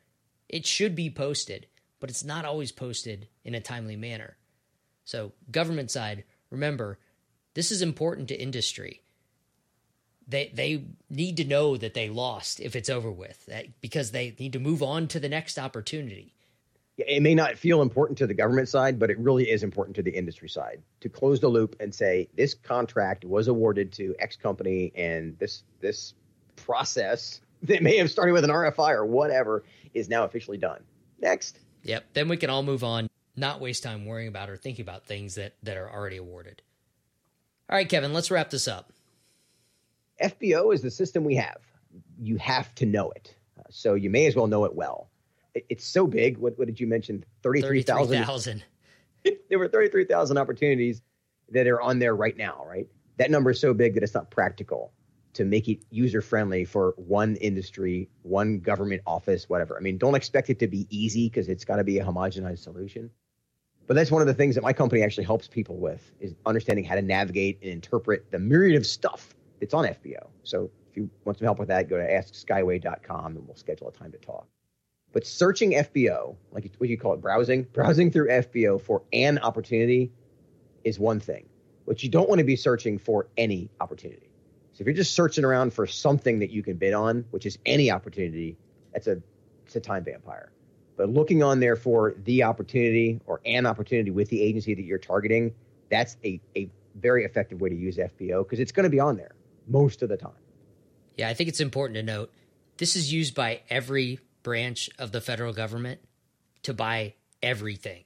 It 0.49 0.67
should 0.67 0.95
be 0.95 1.11
posted, 1.11 1.67
but 2.01 2.11
it's 2.11 2.25
not 2.25 2.45
always 2.45 2.73
posted 2.73 3.29
in 3.45 3.55
a 3.55 3.61
timely 3.61 3.97
manner. 3.97 4.37
So, 5.05 5.33
government 5.51 5.91
side, 5.91 6.25
remember, 6.51 6.99
this 7.55 7.71
is 7.71 7.83
important 7.83 8.29
to 8.29 8.41
industry. 8.41 9.03
They 10.27 10.51
they 10.53 10.85
need 11.09 11.39
to 11.39 11.45
know 11.45 11.77
that 11.77 11.95
they 11.95 12.11
lost 12.11 12.61
if 12.61 12.77
it's 12.77 12.91
over 12.91 13.11
with, 13.11 13.47
that, 13.47 13.81
because 13.81 14.11
they 14.11 14.35
need 14.39 14.53
to 14.53 14.59
move 14.59 14.83
on 14.83 15.09
to 15.09 15.21
the 15.21 15.29
next 15.29 15.59
opportunity 15.59 16.35
it 16.99 17.23
may 17.23 17.35
not 17.35 17.57
feel 17.57 17.81
important 17.81 18.19
to 18.19 18.27
the 18.27 18.35
government 18.35 18.69
side, 18.69 18.99
but 18.99 19.09
it 19.11 19.19
really 19.19 19.49
is 19.49 19.63
important 19.63 19.95
to 19.97 20.03
the 20.03 20.11
industry 20.11 20.49
side 20.49 20.83
to 21.01 21.09
close 21.09 21.41
the 21.41 21.49
loop 21.49 21.77
and 21.79 21.95
say 21.95 22.29
this 22.35 22.55
contract 22.55 23.25
was 23.25 23.47
awarded 23.47 23.93
to 23.93 24.15
X 24.19 24.37
company 24.37 24.93
and 24.97 25.39
this 25.39 25.63
this 25.81 26.15
process 26.57 27.41
that 27.63 27.83
may 27.83 27.97
have 27.97 28.11
started 28.11 28.33
with 28.33 28.45
an 28.45 28.51
RFI 28.51 28.95
or 28.95 29.07
whatever 29.07 29.65
is 29.95 30.09
now 30.09 30.25
officially 30.25 30.59
done. 30.59 30.83
Next. 31.21 31.59
Yep. 31.83 32.07
Then 32.15 32.29
we 32.29 32.37
can 32.37 32.51
all 32.51 32.63
move 32.63 32.85
on, 32.85 33.09
not 33.37 33.61
waste 33.61 33.83
time 33.83 34.07
worrying 34.07 34.29
about 34.29 34.51
or 34.51 34.57
thinking 34.57 34.83
about 34.83 35.07
things 35.07 35.37
that, 35.37 35.55
that 35.63 35.77
are 35.77 35.91
already 35.91 36.17
awarded. 36.17 36.63
All 37.71 37.77
right, 37.77 37.89
Kevin, 37.89 38.13
let's 38.13 38.31
wrap 38.31 38.51
this 38.51 38.67
up. 38.69 38.93
FBO 40.23 40.75
is 40.75 40.83
the 40.83 40.91
system 40.91 41.25
we 41.25 41.37
have. 41.37 41.59
You 42.21 42.37
have 42.37 42.75
to 42.77 42.87
know 42.87 43.11
it. 43.11 43.35
Uh, 43.59 43.63
so 43.71 43.95
you 43.95 44.11
may 44.11 44.27
as 44.27 44.35
well 44.35 44.47
know 44.47 44.65
it 44.65 44.75
well 44.75 45.09
it's 45.69 45.85
so 45.85 46.07
big. 46.07 46.39
What, 46.39 46.59
what 46.59 46.67
did 46.67 46.79
you 46.79 46.87
mention? 46.87 47.25
33,000. 47.43 48.63
33, 49.25 49.39
there 49.49 49.59
were 49.59 49.69
33,000 49.69 50.39
opportunities 50.39 51.03
that 51.51 51.67
are 51.67 51.81
on 51.81 51.99
there 51.99 52.15
right 52.15 52.37
now, 52.37 52.65
right? 52.67 52.87
That 53.17 53.31
number 53.31 53.51
is 53.51 53.61
so 53.61 53.75
big 53.75 53.95
that 53.95 54.03
it's 54.03 54.15
not 54.15 54.31
practical 54.31 54.93
to 55.39 55.45
make 55.45 55.69
it 55.69 55.79
user 55.91 56.21
friendly 56.21 56.65
for 56.65 56.95
one 56.97 57.37
industry, 57.37 58.09
one 58.23 58.59
government 58.59 59.01
office, 59.07 59.49
whatever. 59.49 59.77
I 59.77 59.81
mean, 59.81 59.97
don't 59.97 60.17
expect 60.17 60.51
it 60.51 60.59
to 60.59 60.67
be 60.67 60.89
easy 60.91 61.29
because 61.29 61.49
it's 61.49 61.65
got 61.65 61.77
to 61.77 61.85
be 61.85 62.01
a 62.01 62.05
homogenized 62.05 62.59
solution. 62.59 63.09
But 63.87 63.95
that's 63.95 64.11
one 64.11 64.21
of 64.21 64.27
the 64.27 64.35
things 64.35 64.57
that 64.57 64.63
my 64.63 64.73
company 64.73 65.01
actually 65.01 65.25
helps 65.25 65.47
people 65.47 65.77
with 65.77 66.11
is 66.19 66.35
understanding 66.45 66.85
how 66.85 66.97
to 66.97 67.03
navigate 67.03 67.61
and 67.63 67.71
interpret 67.71 68.33
the 68.33 68.39
myriad 68.41 68.77
of 68.77 68.85
stuff 68.85 69.33
that's 69.61 69.75
on 69.75 69.85
FBO. 69.85 70.27
So 70.43 70.73
if 70.91 70.97
you 70.97 71.09
want 71.25 71.39
some 71.39 71.45
help 71.45 71.61
with 71.61 71.69
that, 71.69 71.89
go 71.89 71.99
to 71.99 72.03
askskyway.com 72.03 73.37
and 73.37 73.47
we'll 73.47 73.57
schedule 73.57 73.89
a 73.89 73.93
time 73.93 74.11
to 74.11 74.19
talk. 74.19 74.49
But 75.13 75.25
searching 75.25 75.71
FBO, 75.71 76.35
like 76.51 76.69
what 76.79 76.89
do 76.89 76.91
you 76.91 76.99
call 76.99 77.15
it, 77.15 77.21
browsing, 77.21 77.63
browsing 77.73 78.11
through 78.11 78.29
FBO 78.29 78.81
for 78.81 79.03
an 79.13 79.39
opportunity 79.39 80.11
is 80.83 80.99
one 80.99 81.21
thing. 81.21 81.49
But 81.87 82.03
you 82.03 82.09
don't 82.09 82.29
want 82.29 82.41
to 82.41 82.45
be 82.45 82.57
searching 82.57 82.99
for 82.99 83.29
any 83.37 83.71
opportunity. 83.81 84.28
So 84.79 84.83
if 84.83 84.87
you're 84.87 84.95
just 84.95 85.17
searching 85.17 85.45
around 85.45 85.75
for 85.75 85.89
something 85.89 86.39
that 86.39 86.51
you 86.51 86.63
can 86.63 86.77
bid 86.77 86.95
on, 86.95 87.25
which 87.33 87.47
is 87.47 87.59
any 87.67 87.91
opportunity, 87.91 88.57
that's 88.93 89.09
a 89.09 89.21
it's 89.67 89.75
a 89.75 89.81
time 89.81 90.05
vampire. 90.05 90.53
But 90.97 91.09
looking 91.09 91.43
on 91.43 91.59
there 91.59 91.75
for 91.75 92.15
the 92.23 92.45
opportunity 92.45 93.21
or 93.27 93.41
an 93.45 93.67
opportunity 93.67 94.13
with 94.13 94.29
the 94.29 94.41
agency 94.41 94.77
that 94.77 94.85
you're 94.85 94.99
targeting, 94.99 95.53
that's 95.91 96.17
a, 96.25 96.41
a 96.57 96.71
very 96.95 97.25
effective 97.25 97.61
way 97.61 97.71
to 97.71 97.75
use 97.75 97.97
FBO 97.97 98.45
because 98.45 98.61
it's 98.61 98.71
going 98.71 98.85
to 98.85 98.91
be 98.91 99.01
on 99.01 99.17
there 99.17 99.35
most 99.67 100.03
of 100.03 100.11
the 100.11 100.17
time. 100.17 100.31
Yeah, 101.17 101.29
I 101.29 101.35
think 101.35 101.49
it's 101.49 101.59
important 101.59 101.97
to 101.97 102.05
note 102.05 102.33
this 102.77 102.95
is 102.95 103.13
used 103.13 103.35
by 103.35 103.63
every 103.69 104.21
branch 104.45 104.91
of 104.97 105.11
the 105.11 105.21
federal 105.21 105.53
government 105.53 106.03
to 106.63 106.73
buy 106.73 107.15
everything. 107.43 108.05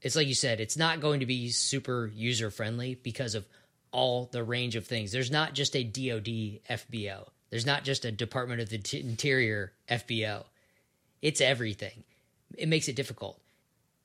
It's 0.00 0.14
like 0.14 0.28
you 0.28 0.34
said, 0.34 0.60
it's 0.60 0.76
not 0.76 1.00
going 1.00 1.18
to 1.20 1.26
be 1.26 1.50
super 1.50 2.08
user 2.14 2.52
friendly 2.52 2.94
because 2.94 3.34
of 3.34 3.48
all 3.94 4.28
the 4.32 4.42
range 4.42 4.74
of 4.76 4.86
things. 4.86 5.12
There's 5.12 5.30
not 5.30 5.54
just 5.54 5.76
a 5.76 5.84
DoD 5.84 6.60
FBO. 6.68 7.28
There's 7.50 7.64
not 7.64 7.84
just 7.84 8.04
a 8.04 8.10
Department 8.10 8.60
of 8.60 8.68
the 8.68 9.00
Interior 9.00 9.72
FBO. 9.88 10.44
It's 11.22 11.40
everything. 11.40 12.02
It 12.58 12.68
makes 12.68 12.88
it 12.88 12.96
difficult. 12.96 13.40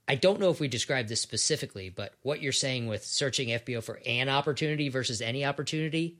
I 0.07 0.15
don't 0.15 0.39
know 0.39 0.51
if 0.51 0.59
we 0.59 0.67
described 0.67 1.09
this 1.09 1.21
specifically, 1.21 1.89
but 1.89 2.13
what 2.21 2.41
you're 2.41 2.51
saying 2.51 2.87
with 2.87 3.03
searching 3.03 3.49
FBO 3.49 3.83
for 3.83 3.99
an 4.05 4.29
opportunity 4.29 4.89
versus 4.89 5.21
any 5.21 5.43
opportunity, 5.43 6.17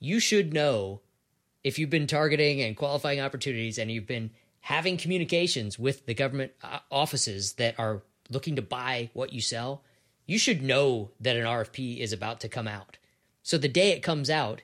you 0.00 0.18
should 0.18 0.52
know 0.52 1.02
if 1.62 1.78
you've 1.78 1.90
been 1.90 2.06
targeting 2.06 2.62
and 2.62 2.76
qualifying 2.76 3.20
opportunities 3.20 3.78
and 3.78 3.90
you've 3.90 4.06
been 4.06 4.30
having 4.60 4.96
communications 4.96 5.78
with 5.78 6.06
the 6.06 6.14
government 6.14 6.52
uh, 6.62 6.78
offices 6.90 7.54
that 7.54 7.78
are 7.78 8.02
looking 8.30 8.56
to 8.56 8.62
buy 8.62 9.10
what 9.12 9.32
you 9.32 9.40
sell, 9.40 9.82
you 10.26 10.38
should 10.38 10.62
know 10.62 11.12
that 11.20 11.36
an 11.36 11.44
RFP 11.44 11.98
is 11.98 12.12
about 12.12 12.40
to 12.40 12.48
come 12.48 12.68
out. 12.68 12.98
So 13.42 13.56
the 13.56 13.68
day 13.68 13.92
it 13.92 14.02
comes 14.02 14.28
out, 14.28 14.62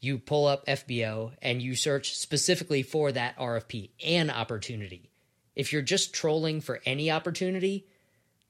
you 0.00 0.18
pull 0.18 0.46
up 0.46 0.66
FBO 0.66 1.32
and 1.42 1.60
you 1.60 1.74
search 1.74 2.16
specifically 2.16 2.82
for 2.82 3.10
that 3.10 3.36
RFP 3.38 3.90
and 4.04 4.30
opportunity. 4.30 5.10
If 5.56 5.72
you're 5.72 5.82
just 5.82 6.14
trolling 6.14 6.60
for 6.60 6.80
any 6.86 7.10
opportunity, 7.10 7.86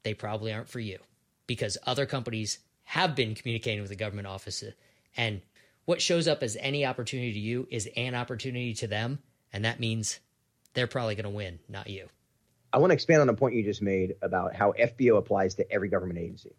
they 0.03 0.15
probably 0.15 0.53
aren't 0.53 0.69
for 0.69 0.81
you 0.81 0.99
because 1.47 1.79
other 1.87 2.07
companies 2.07 2.59
have 2.85 3.15
been 3.15 3.35
communicating 3.35 3.81
with 3.81 3.91
the 3.91 3.97
government 3.97 4.27
offices. 4.27 4.75
And 5.17 5.41
what 5.85 6.03
shows 6.03 6.29
up 6.29 6.43
as 6.43 6.57
any 6.61 6.85
opportunity 6.85 7.33
to 7.33 7.39
you 7.39 7.67
is 7.71 7.89
an 7.97 8.15
opportunity 8.15 8.75
to 8.75 8.87
them. 8.87 9.21
And 9.53 9.65
that 9.65 9.81
means 9.81 10.21
they're 10.75 10.87
probably 10.87 11.15
going 11.15 11.25
to 11.25 11.31
win, 11.31 11.61
not 11.69 11.89
you. 11.89 12.09
I 12.73 12.79
want 12.79 12.91
to 12.91 12.95
expand 12.95 13.23
on 13.23 13.29
a 13.29 13.35
point 13.35 13.55
you 13.55 13.65
just 13.65 13.81
made 13.81 14.17
about 14.21 14.55
how 14.55 14.73
FBO 14.73 15.17
applies 15.17 15.55
to 15.57 15.73
every 15.73 15.89
government 15.89 16.19
agency. 16.19 16.55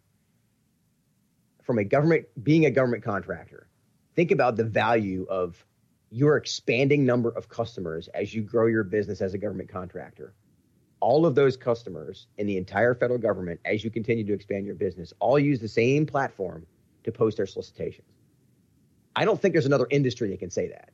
From 1.62 1.78
a 1.78 1.84
government 1.84 2.26
being 2.42 2.66
a 2.66 2.70
government 2.70 3.04
contractor, 3.04 3.68
think 4.16 4.32
about 4.32 4.56
the 4.56 4.64
value 4.64 5.26
of 5.30 5.64
your 6.10 6.36
expanding 6.36 7.06
number 7.06 7.30
of 7.30 7.48
customers 7.48 8.08
as 8.08 8.34
you 8.34 8.42
grow 8.42 8.66
your 8.66 8.82
business 8.82 9.20
as 9.20 9.34
a 9.34 9.38
government 9.38 9.68
contractor. 9.68 10.34
All 10.98 11.24
of 11.24 11.36
those 11.36 11.56
customers 11.56 12.26
in 12.36 12.46
the 12.46 12.56
entire 12.56 12.94
federal 12.94 13.18
government, 13.18 13.60
as 13.64 13.84
you 13.84 13.90
continue 13.90 14.24
to 14.24 14.32
expand 14.32 14.66
your 14.66 14.74
business, 14.74 15.12
all 15.20 15.38
use 15.38 15.60
the 15.60 15.68
same 15.68 16.06
platform 16.06 16.66
to 17.04 17.12
post 17.12 17.36
their 17.36 17.46
solicitations. 17.46 18.08
I 19.14 19.24
don't 19.24 19.40
think 19.40 19.54
there's 19.54 19.66
another 19.66 19.86
industry 19.90 20.30
that 20.30 20.40
can 20.40 20.50
say 20.50 20.68
that. 20.68 20.90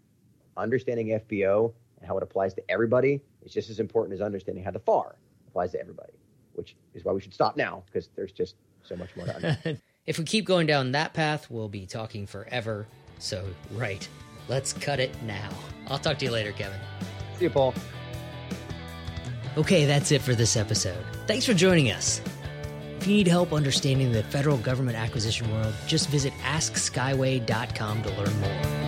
Understanding 0.57 1.09
FBO 1.09 1.73
and 1.99 2.07
how 2.07 2.19
it 2.19 2.23
applies 2.23 2.55
to 2.55 2.71
everybody 2.71 3.23
is 3.47 3.55
just 3.55 3.71
as 3.71 3.81
important 3.81 4.13
as 4.13 4.21
understanding 4.21 4.63
how 4.63 4.73
the 4.73 4.81
FAR 4.81 5.17
applies 5.49 5.73
to 5.73 5.81
everybody, 5.81 6.13
which 6.55 6.77
is 6.93 7.05
why 7.05 7.13
we 7.13 7.21
should 7.21 7.33
stop 7.33 7.57
now 7.57 7.83
because 7.87 8.11
there's 8.17 8.33
just 8.33 8.57
so 8.83 8.97
much 8.97 9.15
more 9.17 9.27
to 9.27 9.37
understand. 9.37 9.81
if 10.07 10.19
we 10.19 10.25
keep 10.25 10.45
going 10.45 10.67
down 10.67 10.93
that 10.93 11.15
path, 11.15 11.51
we'll 11.51 11.69
be 11.69 11.87
talking 11.87 12.27
forever. 12.27 12.87
So, 13.19 13.47
right, 13.73 14.07
let's 14.49 14.73
cut 14.73 15.01
it 15.01 15.11
now. 15.23 15.49
I'll 15.87 15.99
talk 15.99 16.19
to 16.19 16.25
you 16.25 16.31
later, 16.31 16.53
Kevin. 16.53 16.79
See 17.39 17.45
you, 17.45 17.51
Paul. 17.51 17.73
Okay, 19.57 19.87
that's 19.87 20.13
it 20.13 20.21
for 20.21 20.35
this 20.35 20.57
episode. 20.57 21.03
Thanks 21.27 21.47
for 21.47 21.55
joining 21.55 21.91
us. 21.91 22.21
If 23.01 23.07
you 23.07 23.15
need 23.15 23.29
help 23.29 23.53
understanding 23.53 24.13
the 24.13 24.23
federal 24.25 24.59
government 24.59 24.99
acquisition 24.99 25.51
world, 25.53 25.73
just 25.87 26.09
visit 26.09 26.33
askskyway.com 26.43 28.03
to 28.03 28.11
learn 28.11 28.41
more. 28.41 28.86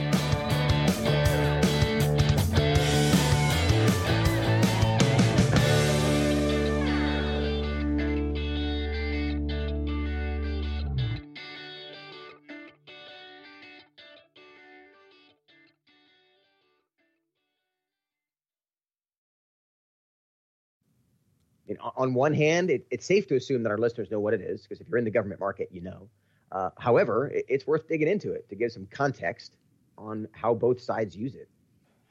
On 21.96 22.14
one 22.14 22.32
hand, 22.34 22.70
it, 22.70 22.86
it's 22.90 23.06
safe 23.06 23.26
to 23.28 23.36
assume 23.36 23.62
that 23.62 23.70
our 23.70 23.78
listeners 23.78 24.10
know 24.10 24.20
what 24.20 24.34
it 24.34 24.40
is 24.40 24.62
because 24.62 24.80
if 24.80 24.88
you're 24.88 24.98
in 24.98 25.04
the 25.04 25.10
government 25.10 25.40
market, 25.40 25.68
you 25.72 25.80
know. 25.80 26.08
Uh, 26.50 26.70
however, 26.78 27.28
it, 27.28 27.44
it's 27.48 27.66
worth 27.66 27.86
digging 27.88 28.08
into 28.08 28.32
it 28.32 28.48
to 28.48 28.54
give 28.54 28.72
some 28.72 28.86
context 28.90 29.56
on 29.96 30.28
how 30.32 30.54
both 30.54 30.80
sides 30.80 31.16
use 31.16 31.34
it. 31.34 31.48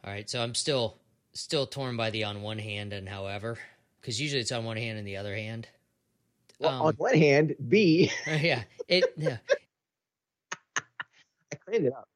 All 0.04 0.12
right, 0.12 0.30
so 0.30 0.42
I'm 0.42 0.54
still 0.54 0.98
still 1.34 1.66
torn 1.68 1.98
by 1.98 2.10
the 2.10 2.24
on 2.24 2.42
one 2.42 2.60
hand 2.60 2.94
and 2.94 3.08
however, 3.08 3.58
because 4.02 4.22
usually 4.22 4.42
it's 4.42 4.52
on 4.52 4.66
one 4.66 4.78
hand 4.78 4.98
and 4.98 5.08
the 5.08 5.18
other 5.18 5.36
hand. 5.36 5.68
Well, 6.60 6.72
um, 6.72 6.82
on 6.82 6.94
one 6.96 7.16
hand, 7.16 7.56
B. 7.68 8.12
yeah, 8.28 8.63
it. 8.88 9.06
Yeah. 9.18 9.38
I 10.78 11.56
cleaned 11.66 11.86
it 11.86 11.94
up. 11.94 12.08